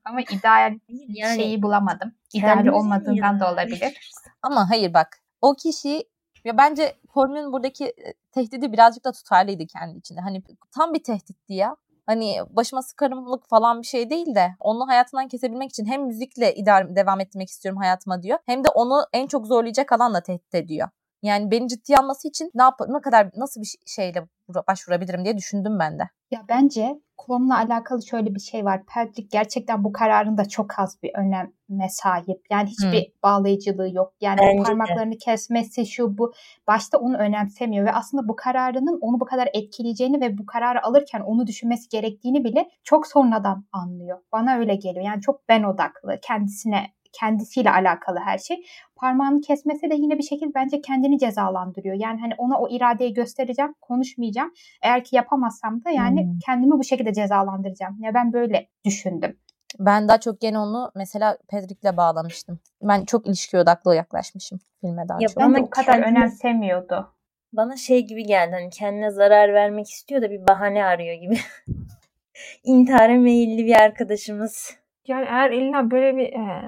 [0.05, 2.13] Ama ideal Yani şeyi bulamadım.
[2.33, 4.11] İdeal olmadığından da olabilir.
[4.41, 5.07] Ama hayır bak
[5.41, 6.03] o kişi
[6.45, 10.21] ya bence Formül'ün buradaki e, tehdidi birazcık da tutarlıydı kendi içinde.
[10.21, 11.75] Hani tam bir tehditti ya.
[12.05, 16.95] Hani başıma sıkarımlık falan bir şey değil de onu hayatından kesebilmek için hem müzikle idare
[16.95, 18.39] devam ettirmek istiyorum hayatıma diyor.
[18.45, 20.89] Hem de onu en çok zorlayacak alanla tehdit ediyor.
[21.21, 24.27] Yani beni ciddiye alması için ne yap ne kadar nasıl bir şeyle
[24.67, 26.03] başvurabilirim diye düşündüm ben de.
[26.31, 28.83] Ya bence konumla alakalı şöyle bir şey var.
[28.85, 32.41] Patrick gerçekten bu kararında çok az bir öneme sahip.
[32.49, 34.13] Yani hiçbir bağlayıcılığı yok.
[34.21, 34.63] Yani Bence de.
[34.63, 36.33] parmaklarını kesmesi şu bu
[36.67, 41.19] başta onu önemsemiyor ve aslında bu kararının onu bu kadar etkileyeceğini ve bu kararı alırken
[41.19, 44.19] onu düşünmesi gerektiğini bile çok sonradan anlıyor.
[44.31, 45.05] Bana öyle geliyor.
[45.05, 46.85] Yani çok ben odaklı, kendisine
[47.19, 48.65] kendisiyle alakalı her şey.
[48.95, 51.95] Parmağını kesmesi de yine bir şekilde bence kendini cezalandırıyor.
[51.95, 54.53] Yani hani ona o iradeyi göstereceğim, konuşmayacağım.
[54.83, 56.39] Eğer ki yapamazsam da yani Hmm.
[56.45, 57.97] kendimi bu şekilde cezalandıracağım.
[58.01, 59.37] Ya ben böyle düşündüm.
[59.79, 62.59] Ben daha çok gene onu mesela Pedrick'le bağlamıştım.
[62.81, 65.43] Ben çok ilişki odaklı yaklaşmışım filme daha Ya çok.
[65.43, 67.13] Ama o kadar kendini- önemsemiyordu.
[67.53, 71.37] Bana şey gibi geldi hani kendine zarar vermek istiyor da bir bahane arıyor gibi.
[72.63, 74.77] İntihara meyilli bir arkadaşımız.
[75.07, 76.63] Yani eğer illa böyle bir e,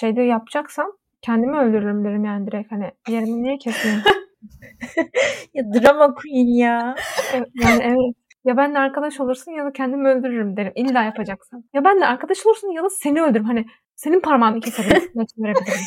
[0.00, 0.92] şeyde yapacaksam
[1.22, 4.02] kendimi öldürürüm derim yani direkt hani yerimi niye keseyim?
[5.54, 6.94] Ya drama queen ya.
[7.34, 8.16] Yani evet.
[8.44, 10.72] Ya benimle arkadaş olursun ya da kendimi öldürürüm derim.
[10.74, 11.64] İlla yapacaksan.
[11.74, 13.44] Ya benimle arkadaş olursun ya da seni öldürürüm.
[13.44, 15.02] Hani senin parmağını keserim.
[15.14, 15.80] net verebilirim.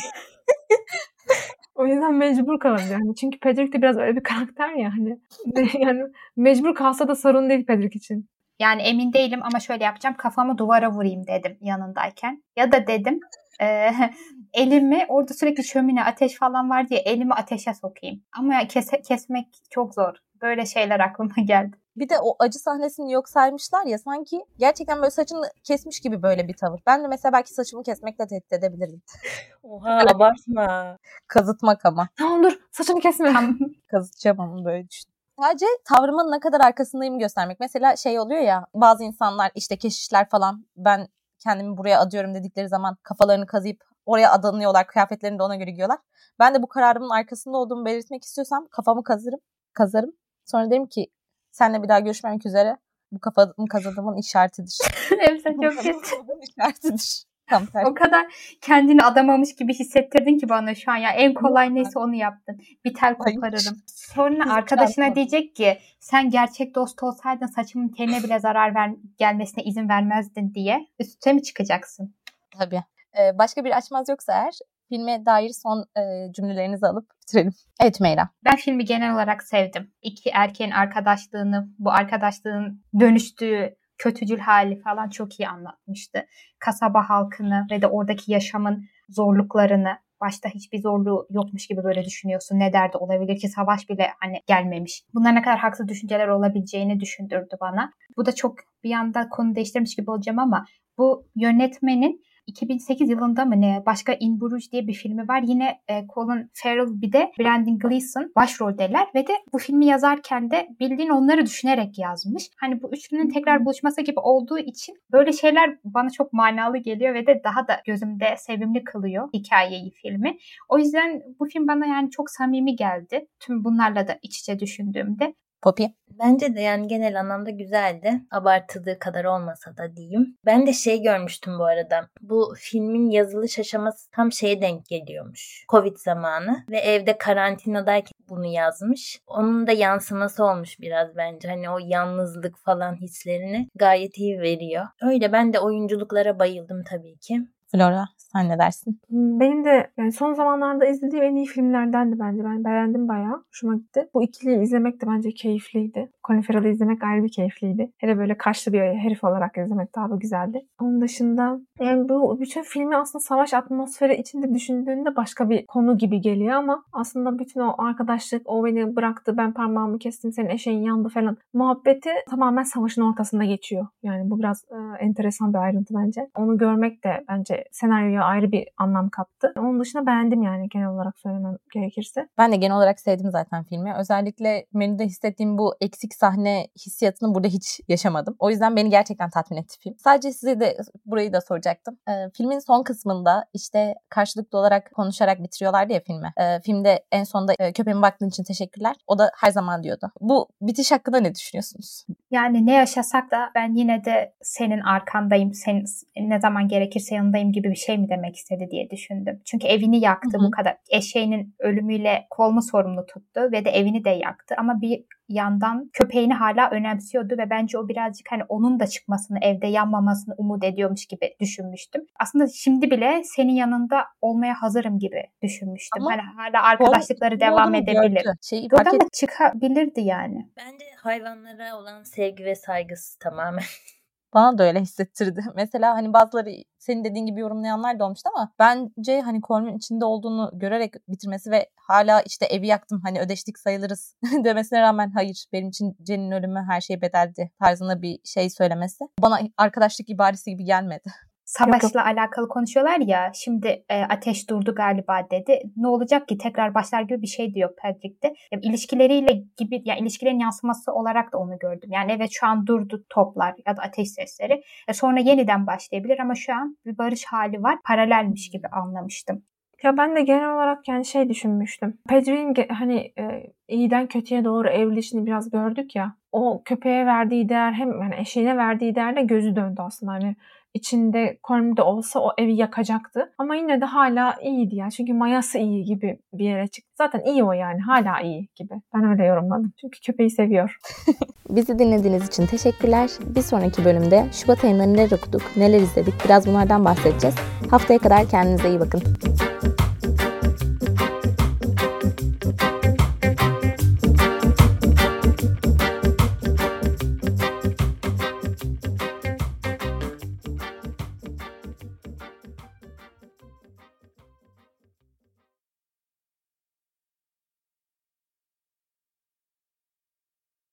[1.74, 2.90] O yüzden mecbur kalabilir.
[2.90, 5.18] Yani çünkü Pedrick de biraz öyle bir karakter ya hani.
[5.78, 6.02] Yani
[6.36, 8.28] mecbur kalsa da sorun değil Pedrick için.
[8.58, 10.16] Yani emin değilim ama şöyle yapacağım.
[10.18, 12.42] Kafamı duvara vurayım dedim yanındayken.
[12.56, 13.20] Ya da dedim
[13.60, 13.90] e,
[14.52, 18.22] elimi orada sürekli şömine ateş falan var diye elimi ateşe sokayım.
[18.38, 20.14] Ama kese- kesmek çok zor.
[20.42, 21.76] Böyle şeyler aklıma geldi.
[21.96, 26.48] Bir de o acı sahnesini yok saymışlar ya sanki gerçekten böyle saçını kesmiş gibi böyle
[26.48, 26.80] bir tavır.
[26.86, 29.02] Ben de mesela belki saçımı kesmekle tehdit edebilirdim.
[29.62, 30.98] Oha abartma.
[31.28, 32.08] Kazıtmak ama.
[32.18, 33.32] Tamam dur saçını kesme.
[33.32, 33.58] Tam
[33.90, 35.14] Kazıtacağım ama böyle düşün.
[35.40, 37.60] Sadece tavrımın ne kadar arkasındayım göstermek.
[37.60, 41.08] Mesela şey oluyor ya bazı insanlar işte keşişler falan ben
[41.44, 44.86] kendimi buraya adıyorum dedikleri zaman kafalarını kazıyıp oraya adanıyorlar.
[44.86, 45.98] Kıyafetlerini de ona göre giyiyorlar.
[46.38, 49.40] Ben de bu kararımın arkasında olduğumu belirtmek istiyorsam kafamı kazırım,
[49.72, 50.12] kazarım.
[50.44, 51.06] Sonra derim ki
[51.50, 52.76] seninle bir daha görüşmemek üzere.
[53.12, 54.78] Bu kafamı kazadığımın işaretidir.
[55.58, 56.40] Bu çok kötü.
[56.42, 57.24] işaretidir.
[57.46, 57.88] Tam tersi.
[57.90, 58.26] O kadar
[58.60, 60.96] kendini adamamış gibi hissettirdin ki bana şu an.
[60.96, 62.60] Ya en kolay neyse onu yaptın.
[62.84, 63.76] Bir tel koparırım.
[63.86, 69.88] Sonra arkadaşına diyecek ki sen gerçek dost olsaydın saçımın teline bile zarar ver gelmesine izin
[69.88, 70.86] vermezdin diye.
[70.98, 72.14] Üste mi çıkacaksın?
[72.58, 72.82] Tabii.
[73.18, 74.54] Ee, başka bir açmaz yoksa eğer
[74.88, 77.52] filme dair son e, cümlelerinizi alıp bitirelim.
[77.80, 78.28] Evet Meyra.
[78.44, 79.92] Ben filmi genel olarak sevdim.
[80.02, 86.26] İki erkeğin arkadaşlığını, bu arkadaşlığın dönüştüğü kötücül hali falan çok iyi anlatmıştı.
[86.58, 92.58] Kasaba halkını ve de oradaki yaşamın zorluklarını başta hiçbir zorluğu yokmuş gibi böyle düşünüyorsun.
[92.58, 95.02] Ne derdi olabilir ki savaş bile hani gelmemiş.
[95.14, 97.90] Bunlar ne kadar haksız düşünceler olabileceğini düşündürdü bana.
[98.16, 100.64] Bu da çok bir anda konu değiştirmiş gibi olacağım ama
[100.98, 105.42] bu yönetmenin 2008 yılında mı ne başka In Bruges diye bir filmi var.
[105.42, 110.68] Yine e, Colin Farrell bir de Brandon Gleeson başroldeler ve de bu filmi yazarken de
[110.80, 112.50] bildiğin onları düşünerek yazmış.
[112.56, 117.26] Hani bu üçlünün tekrar buluşması gibi olduğu için böyle şeyler bana çok manalı geliyor ve
[117.26, 120.38] de daha da gözümde sevimli kılıyor hikayeyi filmi.
[120.68, 123.26] O yüzden bu film bana yani çok samimi geldi.
[123.40, 125.34] Tüm bunlarla da iç içe düşündüğümde.
[125.64, 125.84] Poppy?
[126.18, 128.20] Bence de yani genel anlamda güzeldi.
[128.30, 130.36] Abartıldığı kadar olmasa da diyeyim.
[130.46, 132.08] Ben de şey görmüştüm bu arada.
[132.20, 135.64] Bu filmin yazılış aşaması tam şeye denk geliyormuş.
[135.68, 139.20] Covid zamanı ve evde karantinadayken bunu yazmış.
[139.26, 141.48] Onun da yansıması olmuş biraz bence.
[141.48, 144.84] Hani o yalnızlık falan hislerini gayet iyi veriyor.
[145.02, 147.40] Öyle ben de oyunculuklara bayıldım tabii ki.
[147.74, 148.04] Flora
[148.34, 149.00] sen ne dersin?
[149.08, 152.44] Hmm, benim de yani son zamanlarda izlediğim en iyi filmlerdendi bence.
[152.44, 153.44] Ben beğendim bayağı.
[153.48, 154.08] Hoşuma gitti.
[154.14, 156.10] Bu ikiliyi izlemek de bence keyifliydi.
[156.26, 157.92] Colin Farrell'ı izlemek ayrı bir keyifliydi.
[157.98, 160.66] Hele böyle kaşlı bir herif olarak izlemek daha da güzeldi.
[160.80, 166.20] Onun dışında yani bu bütün filmi aslında savaş atmosferi içinde düşündüğünde başka bir konu gibi
[166.20, 171.08] geliyor ama aslında bütün o arkadaşlık, o beni bıraktı, ben parmağımı kestim, senin eşeğin yandı
[171.08, 173.86] falan muhabbeti tamamen savaşın ortasında geçiyor.
[174.02, 176.28] Yani bu biraz e, enteresan bir ayrıntı bence.
[176.36, 179.52] Onu görmek de bence senaryoya ayrı bir anlam kattı.
[179.58, 182.28] Onun dışında beğendim yani genel olarak söylemem gerekirse.
[182.38, 183.94] Ben de genel olarak sevdim zaten filmi.
[183.98, 188.36] Özellikle menüde hissettiğim bu eksik sahne hissiyatını burada hiç yaşamadım.
[188.38, 189.94] O yüzden beni gerçekten tatmin etti film.
[189.98, 191.98] Sadece size de burayı da soracaktım.
[192.08, 196.32] Ee, filmin son kısmında işte karşılıklı olarak konuşarak bitiriyorlardı ya filmi.
[196.40, 198.96] Ee, filmde en sonunda e, köpeğime baktığın için teşekkürler.
[199.06, 200.10] O da her zaman diyordu.
[200.20, 202.06] Bu bitiş hakkında ne düşünüyorsunuz?
[202.30, 205.84] Yani ne yaşasak da ben yine de senin arkandayım, senin
[206.16, 209.40] ne zaman gerekirse yanındayım gibi bir şey mi demek istedi diye düşündüm.
[209.44, 210.46] Çünkü evini yaktı Hı-hı.
[210.46, 210.76] bu kadar.
[210.90, 214.54] Eşeğinin ölümüyle kolunu sorumlu tuttu ve de evini de yaktı.
[214.58, 219.66] Ama bir yandan köpeğini hala önemsiyordu ve bence o birazcık hani onun da çıkmasını, evde
[219.66, 222.02] yanmamasını umut ediyormuş gibi düşünmüştüm.
[222.20, 226.02] Aslında şimdi bile senin yanında olmaya hazırım gibi düşünmüştüm.
[226.02, 228.26] Ama hani hala arkadaşlıkları devam edebilir.
[228.42, 230.48] Şeyi Oradan da çıkabilirdi yani.
[230.56, 233.64] Bence hayvanlara olan sevgi ve saygısı tamamen
[234.34, 235.44] Bana da öyle hissettirdi.
[235.54, 240.50] Mesela hani bazıları senin dediğin gibi yorumlayanlar da olmuştu ama bence hani Colm'un içinde olduğunu
[240.54, 245.96] görerek bitirmesi ve hala işte evi yaktım hani ödeştik sayılırız demesine rağmen hayır benim için
[246.06, 251.10] Jen'in ölümü her şey bedeldi tarzında bir şey söylemesi bana arkadaşlık ibaresi gibi gelmedi
[251.44, 252.06] savaşla yok, yok.
[252.06, 255.60] alakalı konuşuyorlar ya şimdi e, ateş durdu galiba dedi.
[255.76, 258.34] Ne olacak ki tekrar başlar gibi bir şey diyor Patrick'te.
[258.52, 261.90] Yani ilişkileriyle gibi yani ilişkilerin yansıması olarak da onu gördüm.
[261.92, 264.62] Yani evet şu an durdu toplar ya da ateş sesleri.
[264.88, 267.78] E, sonra yeniden başlayabilir ama şu an bir barış hali var.
[267.84, 269.42] Paralelmiş gibi anlamıştım.
[269.82, 271.98] Ya ben de genel olarak yani şey düşünmüştüm.
[272.08, 276.16] Pedri'nin hani e, iyiden kötüye doğru evrilişini biraz gördük ya.
[276.32, 280.12] O köpeğe verdiği değer hem yani eşeğine verdiği değerle gözü döndü aslında.
[280.12, 280.36] Hani
[280.74, 283.32] içinde Colm olsa o evi yakacaktı.
[283.38, 284.90] Ama yine de hala iyiydi ya.
[284.90, 286.90] Çünkü mayası iyi gibi bir yere çıktı.
[286.98, 287.80] Zaten iyi o yani.
[287.80, 288.74] Hala iyi gibi.
[288.94, 289.72] Ben öyle yorumladım.
[289.80, 290.76] Çünkü köpeği seviyor.
[291.50, 293.10] Bizi dinlediğiniz için teşekkürler.
[293.36, 297.36] Bir sonraki bölümde Şubat ayında neler okuduk, neler izledik biraz bunlardan bahsedeceğiz.
[297.70, 299.02] Haftaya kadar kendinize iyi bakın.